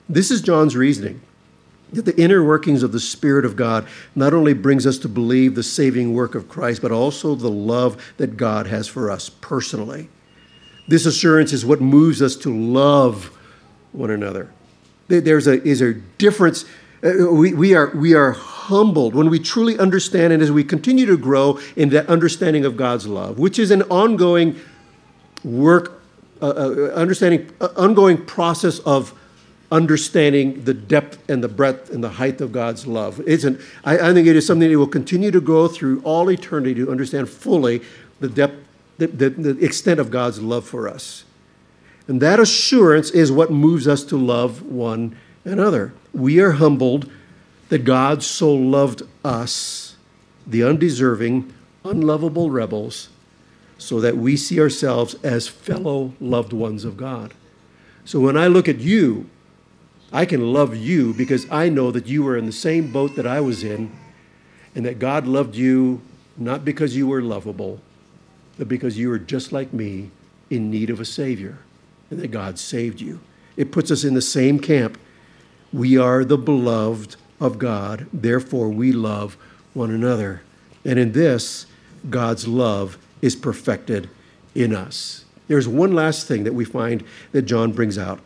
This 0.07 0.29
is 0.29 0.41
John's 0.41 0.75
reasoning 0.75 1.21
that 1.93 2.05
the 2.05 2.19
inner 2.19 2.43
workings 2.43 2.83
of 2.83 2.91
the 2.91 2.99
Spirit 2.99 3.45
of 3.45 3.55
God 3.55 3.87
not 4.15 4.33
only 4.33 4.53
brings 4.53 4.85
us 4.85 4.97
to 4.99 5.09
believe 5.09 5.55
the 5.55 5.63
saving 5.63 6.13
work 6.13 6.35
of 6.35 6.49
Christ, 6.49 6.81
but 6.81 6.91
also 6.91 7.35
the 7.35 7.49
love 7.49 8.13
that 8.17 8.37
God 8.37 8.67
has 8.67 8.87
for 8.87 9.09
us 9.09 9.29
personally. 9.29 10.09
This 10.87 11.05
assurance 11.05 11.53
is 11.53 11.65
what 11.65 11.81
moves 11.81 12.21
us 12.21 12.35
to 12.37 12.55
love 12.55 13.34
one 13.95 14.11
another. 14.11 14.49
There's 15.07 15.47
a, 15.47 15.63
is 15.63 15.81
a 15.81 15.93
difference. 15.93 16.65
Uh, 17.03 17.31
we, 17.31 17.53
we, 17.53 17.75
are, 17.75 17.91
we 17.95 18.13
are 18.13 18.31
humbled 18.31 19.13
when 19.13 19.29
we 19.29 19.39
truly 19.39 19.77
understand, 19.77 20.33
and 20.33 20.41
as 20.41 20.51
we 20.51 20.63
continue 20.63 21.05
to 21.05 21.17
grow 21.17 21.59
in 21.75 21.89
that 21.89 22.07
understanding 22.07 22.65
of 22.65 22.75
God's 22.75 23.07
love, 23.07 23.37
which 23.37 23.59
is 23.59 23.69
an 23.71 23.83
ongoing 23.83 24.59
work, 25.43 26.01
uh, 26.41 26.47
uh, 26.47 26.69
understanding, 26.95 27.51
uh, 27.61 27.69
ongoing 27.77 28.25
process 28.25 28.79
of 28.79 29.13
understanding 29.71 30.63
the 30.63 30.73
depth 30.73 31.17
and 31.29 31.43
the 31.43 31.47
breadth 31.47 31.89
and 31.91 32.03
the 32.03 32.09
height 32.09 32.41
of 32.41 32.51
God's 32.51 32.87
love. 32.87 33.19
Isn't 33.21 33.59
I, 33.83 33.97
I 34.09 34.13
think 34.13 34.27
it 34.27 34.35
is 34.35 34.45
something 34.45 34.69
that 34.69 34.77
will 34.77 34.87
continue 34.87 35.31
to 35.31 35.41
go 35.41 35.67
through 35.67 36.01
all 36.03 36.29
eternity 36.31 36.75
to 36.75 36.89
understand 36.91 37.29
fully 37.29 37.81
the 38.19 38.29
depth, 38.29 38.55
the, 38.97 39.07
the, 39.07 39.29
the 39.29 39.65
extent 39.65 39.99
of 39.99 40.09
God's 40.09 40.41
love 40.41 40.65
for 40.65 40.87
us. 40.87 41.24
And 42.07 42.21
that 42.21 42.39
assurance 42.39 43.09
is 43.11 43.31
what 43.31 43.51
moves 43.51 43.87
us 43.87 44.03
to 44.05 44.17
love 44.17 44.61
one 44.61 45.17
another. 45.43 45.93
We 46.13 46.39
are 46.39 46.51
humbled 46.51 47.09
that 47.69 47.83
God 47.83 48.21
so 48.21 48.53
loved 48.53 49.01
us, 49.23 49.95
the 50.45 50.63
undeserving, 50.63 51.51
unlovable 51.83 52.51
rebels, 52.51 53.09
so 53.77 53.99
that 53.99 54.17
we 54.17 54.37
see 54.37 54.59
ourselves 54.59 55.15
as 55.23 55.47
fellow 55.47 56.13
loved 56.19 56.53
ones 56.53 56.85
of 56.85 56.95
God. 56.95 57.33
So 58.05 58.19
when 58.19 58.37
I 58.37 58.47
look 58.47 58.69
at 58.69 58.79
you, 58.79 59.29
I 60.13 60.25
can 60.25 60.53
love 60.53 60.75
you 60.75 61.13
because 61.13 61.49
I 61.51 61.69
know 61.69 61.91
that 61.91 62.07
you 62.07 62.23
were 62.23 62.37
in 62.37 62.45
the 62.45 62.51
same 62.51 62.91
boat 62.91 63.15
that 63.15 63.27
I 63.27 63.41
was 63.41 63.63
in, 63.63 63.91
and 64.75 64.85
that 64.85 64.99
God 64.99 65.25
loved 65.25 65.55
you 65.55 66.01
not 66.37 66.63
because 66.63 66.95
you 66.95 67.07
were 67.07 67.21
lovable, 67.21 67.81
but 68.57 68.67
because 68.67 68.97
you 68.97 69.09
were 69.09 69.19
just 69.19 69.51
like 69.51 69.73
me 69.73 70.11
in 70.49 70.69
need 70.69 70.89
of 70.89 70.99
a 70.99 71.05
Savior, 71.05 71.57
and 72.15 72.23
that 72.23 72.31
God 72.31 72.57
saved 72.57 73.01
you. 73.01 73.19
It 73.57 73.73
puts 73.73 73.91
us 73.91 74.05
in 74.05 74.13
the 74.13 74.21
same 74.21 74.57
camp. 74.59 74.97
We 75.73 75.97
are 75.97 76.23
the 76.23 76.37
beloved 76.37 77.17
of 77.41 77.59
God, 77.59 78.07
therefore, 78.13 78.69
we 78.69 78.93
love 78.93 79.35
one 79.73 79.91
another. 79.91 80.41
And 80.85 80.97
in 80.97 81.11
this, 81.11 81.65
God's 82.09 82.47
love 82.47 82.97
is 83.21 83.35
perfected 83.35 84.09
in 84.53 84.73
us. 84.73 85.25
There's 85.49 85.67
one 85.67 85.93
last 85.93 86.25
thing 86.25 86.45
that 86.45 86.53
we 86.53 86.63
find 86.63 87.03
that 87.33 87.41
John 87.41 87.73
brings 87.73 87.97
out 87.97 88.21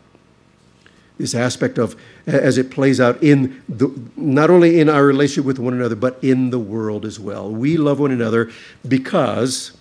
this 1.18 1.34
aspect 1.34 1.76
of 1.76 1.96
as 2.26 2.56
it 2.56 2.70
plays 2.70 3.00
out 3.00 3.20
in 3.22 3.60
the, 3.68 3.90
not 4.16 4.48
only 4.48 4.78
in 4.78 4.88
our 4.88 5.04
relationship 5.04 5.44
with 5.44 5.58
one 5.58 5.74
another, 5.74 5.96
but 5.96 6.22
in 6.22 6.50
the 6.50 6.58
world 6.58 7.04
as 7.04 7.18
well. 7.18 7.50
We 7.50 7.76
love 7.76 7.98
one 7.98 8.12
another 8.12 8.50
because 8.86 9.76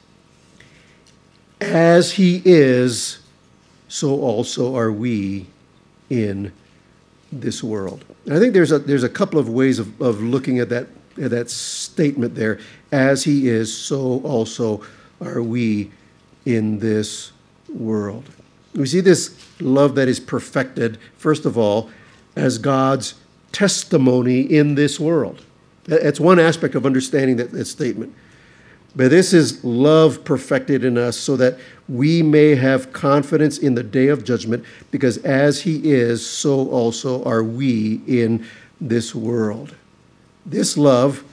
as 1.61 2.13
He 2.13 2.41
is, 2.43 3.19
so 3.89 4.21
also 4.21 4.75
are 4.77 4.91
we 4.91 5.47
in 6.09 6.53
this 7.31 7.61
world. 7.63 8.05
And 8.25 8.33
I 8.33 8.39
think 8.39 8.53
there's 8.53 8.71
a, 8.71 8.79
there's 8.79 9.03
a 9.03 9.09
couple 9.09 9.39
of 9.39 9.49
ways 9.49 9.79
of, 9.79 10.01
of 10.01 10.21
looking 10.21 10.59
at 10.59 10.69
that, 10.69 10.87
at 11.21 11.31
that 11.31 11.49
statement 11.49 12.35
there. 12.35 12.59
As 12.91 13.23
He 13.23 13.49
is, 13.49 13.75
so 13.75 14.21
also 14.21 14.83
are 15.19 15.41
we 15.41 15.91
in 16.45 16.79
this 16.79 17.31
world. 17.67 18.29
We 18.73 18.85
see 18.85 19.01
this 19.01 19.35
love 19.59 19.95
that 19.95 20.07
is 20.07 20.19
perfected, 20.19 20.97
first 21.17 21.45
of 21.45 21.57
all, 21.57 21.89
as 22.35 22.57
God's 22.57 23.15
testimony 23.51 24.41
in 24.41 24.75
this 24.75 24.99
world. 24.99 25.43
That's 25.85 26.19
one 26.19 26.39
aspect 26.39 26.75
of 26.75 26.85
understanding 26.85 27.37
that, 27.37 27.51
that 27.51 27.65
statement. 27.65 28.13
But 28.95 29.11
this 29.11 29.33
is 29.33 29.63
love 29.63 30.23
perfected 30.23 30.83
in 30.83 30.97
us 30.97 31.17
so 31.17 31.37
that 31.37 31.57
we 31.87 32.21
may 32.21 32.55
have 32.55 32.91
confidence 32.91 33.57
in 33.57 33.75
the 33.75 33.83
day 33.83 34.07
of 34.07 34.23
judgment, 34.23 34.65
because 34.91 35.17
as 35.19 35.61
He 35.61 35.91
is, 35.91 36.25
so 36.25 36.69
also 36.69 37.23
are 37.23 37.43
we 37.43 38.01
in 38.07 38.45
this 38.81 39.13
world. 39.13 39.75
This 40.45 40.77
love 40.77 41.23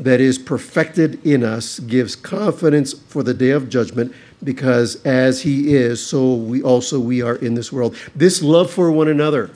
that 0.00 0.18
is 0.18 0.38
perfected 0.38 1.24
in 1.26 1.44
us 1.44 1.78
gives 1.80 2.16
confidence 2.16 2.94
for 2.94 3.22
the 3.22 3.34
day 3.34 3.50
of 3.50 3.68
judgment 3.68 4.14
because 4.42 4.96
as 5.04 5.42
he 5.42 5.74
is 5.74 6.04
so 6.04 6.34
we 6.34 6.62
also 6.62 6.98
we 6.98 7.20
are 7.20 7.36
in 7.36 7.52
this 7.52 7.70
world 7.70 7.94
this 8.16 8.42
love 8.42 8.70
for 8.70 8.90
one 8.90 9.08
another 9.08 9.50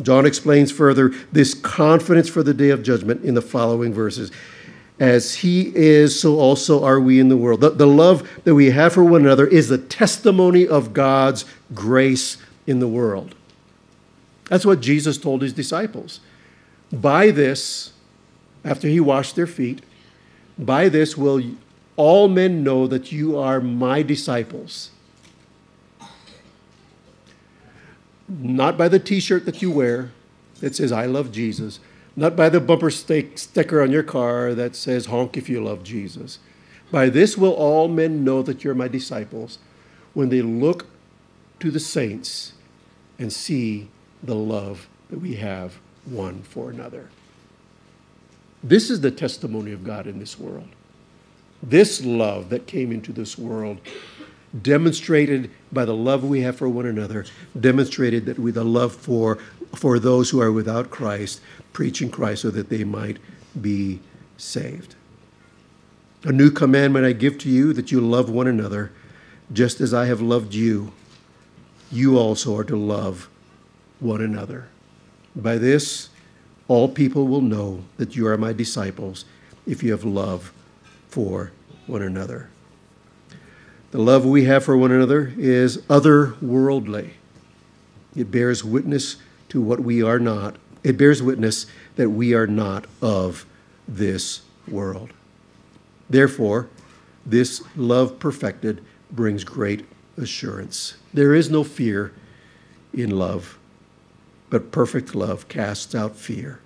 john 0.00 0.24
explains 0.24 0.70
further 0.70 1.08
this 1.32 1.54
confidence 1.54 2.28
for 2.28 2.44
the 2.44 2.54
day 2.54 2.70
of 2.70 2.84
judgment 2.84 3.24
in 3.24 3.34
the 3.34 3.42
following 3.42 3.92
verses 3.92 4.30
as 5.00 5.36
he 5.36 5.74
is 5.74 6.20
so 6.20 6.38
also 6.38 6.84
are 6.84 7.00
we 7.00 7.18
in 7.18 7.28
the 7.28 7.36
world 7.36 7.60
the, 7.60 7.70
the 7.70 7.86
love 7.86 8.28
that 8.44 8.54
we 8.54 8.70
have 8.70 8.92
for 8.92 9.02
one 9.02 9.22
another 9.22 9.46
is 9.46 9.68
the 9.68 9.78
testimony 9.78 10.68
of 10.68 10.92
god's 10.92 11.44
grace 11.74 12.36
in 12.66 12.78
the 12.78 12.88
world 12.88 13.34
that's 14.48 14.64
what 14.64 14.80
jesus 14.80 15.18
told 15.18 15.42
his 15.42 15.52
disciples 15.52 16.20
by 16.92 17.30
this 17.30 17.92
after 18.64 18.86
he 18.86 19.00
washed 19.00 19.34
their 19.34 19.46
feet 19.46 19.82
by 20.58 20.88
this 20.88 21.16
will 21.16 21.42
all 22.00 22.28
men 22.28 22.62
know 22.64 22.86
that 22.86 23.12
you 23.12 23.38
are 23.38 23.60
my 23.60 24.02
disciples. 24.02 24.90
Not 28.26 28.78
by 28.78 28.88
the 28.88 28.98
t 28.98 29.20
shirt 29.20 29.44
that 29.44 29.60
you 29.60 29.70
wear 29.70 30.12
that 30.60 30.74
says, 30.74 30.92
I 30.92 31.04
love 31.04 31.32
Jesus. 31.32 31.78
Not 32.20 32.36
by 32.36 32.50
the 32.50 32.60
bumper 32.60 32.90
sticker 32.90 33.80
on 33.80 33.90
your 33.90 34.02
car 34.02 34.52
that 34.54 34.76
says, 34.76 35.06
honk 35.06 35.38
if 35.38 35.48
you 35.48 35.64
love 35.64 35.82
Jesus. 35.82 36.38
By 36.90 37.08
this 37.08 37.38
will 37.38 37.54
all 37.54 37.88
men 37.88 38.24
know 38.24 38.42
that 38.42 38.62
you're 38.62 38.74
my 38.74 38.88
disciples 38.88 39.58
when 40.12 40.28
they 40.28 40.42
look 40.42 40.84
to 41.60 41.70
the 41.70 41.80
saints 41.80 42.52
and 43.18 43.32
see 43.32 43.88
the 44.22 44.34
love 44.34 44.86
that 45.08 45.20
we 45.20 45.36
have 45.36 45.78
one 46.04 46.42
for 46.42 46.68
another. 46.68 47.08
This 48.62 48.90
is 48.90 49.00
the 49.00 49.10
testimony 49.10 49.72
of 49.72 49.82
God 49.82 50.06
in 50.06 50.18
this 50.18 50.38
world. 50.38 50.68
This 51.62 52.04
love 52.04 52.50
that 52.50 52.66
came 52.66 52.92
into 52.92 53.12
this 53.12 53.38
world, 53.38 53.78
demonstrated 54.60 55.50
by 55.72 55.86
the 55.86 55.96
love 55.96 56.22
we 56.22 56.42
have 56.42 56.56
for 56.56 56.68
one 56.68 56.84
another, 56.84 57.24
demonstrated 57.58 58.26
that 58.26 58.38
we 58.38 58.50
the 58.50 58.62
love 58.62 58.94
for 58.94 59.38
for 59.74 59.98
those 59.98 60.30
who 60.30 60.40
are 60.40 60.52
without 60.52 60.90
Christ, 60.90 61.40
preaching 61.72 62.10
Christ 62.10 62.42
so 62.42 62.50
that 62.50 62.68
they 62.68 62.84
might 62.84 63.18
be 63.60 64.00
saved. 64.36 64.94
A 66.24 66.32
new 66.32 66.50
commandment 66.50 67.06
I 67.06 67.12
give 67.12 67.38
to 67.38 67.48
you 67.48 67.72
that 67.72 67.90
you 67.90 68.00
love 68.00 68.28
one 68.28 68.46
another, 68.46 68.92
just 69.52 69.80
as 69.80 69.94
I 69.94 70.06
have 70.06 70.20
loved 70.20 70.54
you. 70.54 70.92
You 71.90 72.18
also 72.18 72.56
are 72.56 72.64
to 72.64 72.76
love 72.76 73.28
one 73.98 74.20
another. 74.20 74.68
By 75.34 75.58
this, 75.58 76.08
all 76.68 76.88
people 76.88 77.26
will 77.26 77.40
know 77.40 77.84
that 77.96 78.16
you 78.16 78.26
are 78.26 78.36
my 78.36 78.52
disciples 78.52 79.24
if 79.66 79.82
you 79.82 79.92
have 79.92 80.04
love 80.04 80.52
for 81.08 81.52
one 81.86 82.02
another. 82.02 82.50
The 83.90 83.98
love 83.98 84.24
we 84.24 84.44
have 84.44 84.64
for 84.64 84.76
one 84.76 84.92
another 84.92 85.32
is 85.36 85.78
otherworldly. 85.88 87.10
It 88.14 88.30
bears 88.30 88.62
witness 88.62 89.16
to 89.48 89.60
what 89.60 89.80
we 89.80 90.02
are 90.02 90.20
not. 90.20 90.56
It 90.82 90.96
bears 90.96 91.22
witness 91.22 91.66
that 91.96 92.10
we 92.10 92.34
are 92.34 92.46
not 92.46 92.86
of 93.02 93.46
this 93.86 94.42
world. 94.66 95.12
Therefore, 96.08 96.68
this 97.24 97.62
love 97.76 98.18
perfected 98.18 98.82
brings 99.10 99.44
great 99.44 99.84
assurance. 100.16 100.94
There 101.12 101.34
is 101.34 101.50
no 101.50 101.64
fear 101.64 102.12
in 102.92 103.10
love, 103.10 103.58
but 104.48 104.72
perfect 104.72 105.14
love 105.14 105.48
casts 105.48 105.94
out 105.94 106.16
fear. 106.16 106.60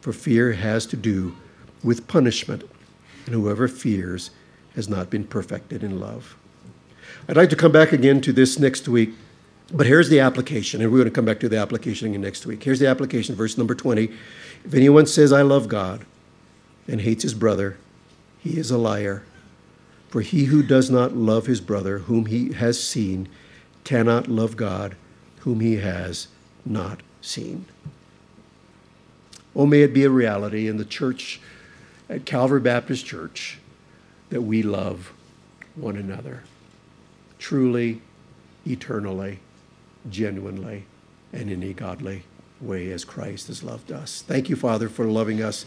For 0.00 0.12
fear 0.12 0.52
has 0.52 0.86
to 0.86 0.96
do 0.96 1.36
with 1.82 2.06
punishment 2.06 2.62
and 3.24 3.34
whoever 3.34 3.66
fears 3.66 4.30
has 4.74 4.88
not 4.88 5.10
been 5.10 5.24
perfected 5.24 5.82
in 5.82 5.98
love. 5.98 6.36
I'd 7.28 7.36
like 7.36 7.50
to 7.50 7.56
come 7.56 7.72
back 7.72 7.92
again 7.92 8.20
to 8.20 8.32
this 8.32 8.58
next 8.58 8.88
week, 8.88 9.14
but 9.72 9.86
here's 9.86 10.08
the 10.08 10.20
application, 10.20 10.80
and 10.80 10.90
we're 10.90 10.98
going 10.98 11.08
to 11.08 11.14
come 11.14 11.24
back 11.24 11.40
to 11.40 11.48
the 11.48 11.58
application 11.58 12.08
again 12.08 12.20
next 12.20 12.46
week. 12.46 12.62
Here's 12.62 12.78
the 12.78 12.86
application, 12.86 13.34
verse 13.34 13.58
number 13.58 13.74
20. 13.74 14.10
If 14.64 14.74
anyone 14.74 15.06
says, 15.06 15.32
I 15.32 15.42
love 15.42 15.68
God, 15.68 16.04
and 16.88 17.00
hates 17.00 17.22
his 17.22 17.34
brother, 17.34 17.76
he 18.38 18.58
is 18.58 18.70
a 18.70 18.78
liar. 18.78 19.24
For 20.08 20.20
he 20.20 20.44
who 20.44 20.62
does 20.62 20.88
not 20.88 21.16
love 21.16 21.46
his 21.46 21.60
brother, 21.60 21.98
whom 21.98 22.26
he 22.26 22.52
has 22.52 22.82
seen, 22.82 23.28
cannot 23.84 24.28
love 24.28 24.56
God 24.56 24.96
whom 25.40 25.60
he 25.60 25.76
has 25.76 26.26
not 26.64 27.02
seen. 27.20 27.66
Oh, 29.54 29.64
may 29.64 29.82
it 29.82 29.94
be 29.94 30.04
a 30.04 30.10
reality 30.10 30.68
in 30.68 30.76
the 30.76 30.84
church 30.84 31.40
at 32.08 32.26
Calvary 32.26 32.60
Baptist 32.60 33.06
Church 33.06 33.58
that 34.30 34.42
we 34.42 34.62
love 34.62 35.12
one 35.76 35.96
another 35.96 36.42
truly, 37.38 38.00
eternally, 38.66 39.38
genuinely, 40.10 40.86
and 41.32 41.50
in 41.50 41.62
a 41.62 41.72
godly 41.72 42.22
way 42.60 42.90
as 42.90 43.04
Christ 43.04 43.48
has 43.48 43.62
loved 43.62 43.92
us. 43.92 44.22
Thank 44.22 44.48
you, 44.48 44.56
Father, 44.56 44.88
for 44.88 45.04
loving 45.04 45.42
us 45.42 45.66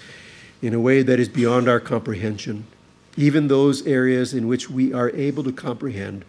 in 0.61 0.73
a 0.73 0.79
way 0.79 1.01
that 1.03 1.19
is 1.19 1.29
beyond 1.29 1.67
our 1.67 1.79
comprehension. 1.79 2.65
Even 3.15 3.47
those 3.47 3.85
areas 3.85 4.33
in 4.33 4.47
which 4.47 4.69
we 4.69 4.93
are 4.93 5.09
able 5.11 5.43
to 5.43 5.51
comprehend, 5.51 6.25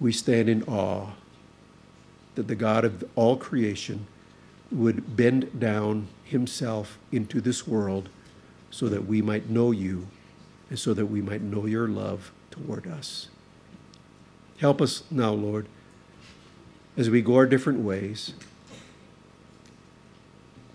we 0.00 0.12
stand 0.12 0.48
in 0.48 0.62
awe 0.64 1.10
that 2.34 2.46
the 2.46 2.54
God 2.54 2.84
of 2.84 3.04
all 3.16 3.36
creation 3.36 4.06
would 4.70 5.16
bend 5.16 5.58
down 5.58 6.08
himself 6.24 6.98
into 7.10 7.40
this 7.40 7.66
world 7.66 8.08
so 8.70 8.88
that 8.88 9.06
we 9.06 9.22
might 9.22 9.48
know 9.48 9.72
you 9.72 10.06
and 10.70 10.78
so 10.78 10.94
that 10.94 11.06
we 11.06 11.20
might 11.20 11.40
know 11.40 11.66
your 11.66 11.88
love 11.88 12.30
toward 12.50 12.86
us. 12.86 13.28
Help 14.58 14.80
us 14.80 15.02
now, 15.10 15.32
Lord, 15.32 15.66
as 16.98 17.08
we 17.08 17.22
go 17.22 17.36
our 17.36 17.46
different 17.46 17.78
ways 17.78 18.34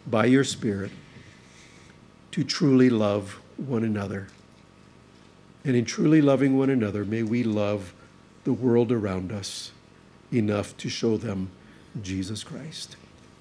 by 0.08 0.26
your 0.26 0.46
Spirit 0.46 0.90
to 2.32 2.44
truly 2.44 2.90
love 2.90 3.42
one 3.58 3.84
another. 3.84 4.28
And 5.66 5.76
in 5.76 5.86
truly 5.86 6.22
loving 6.22 6.58
one 6.58 6.70
another, 6.70 7.06
may 7.06 7.24
we 7.24 7.44
love 7.44 7.94
the 8.46 8.54
world 8.54 8.92
around 8.92 9.32
us 9.32 9.72
enough 10.32 10.76
to 10.78 10.90
show 10.90 11.18
them 11.18 11.52
Jesus 12.02 12.44
Christ. 12.44 12.96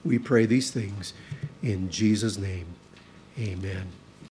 We 0.04 0.18
pray 0.18 0.46
these 0.46 0.70
things 0.70 1.14
in 1.62 1.88
Jesus' 1.88 2.36
name. 2.36 2.66
Amen. 3.38 3.92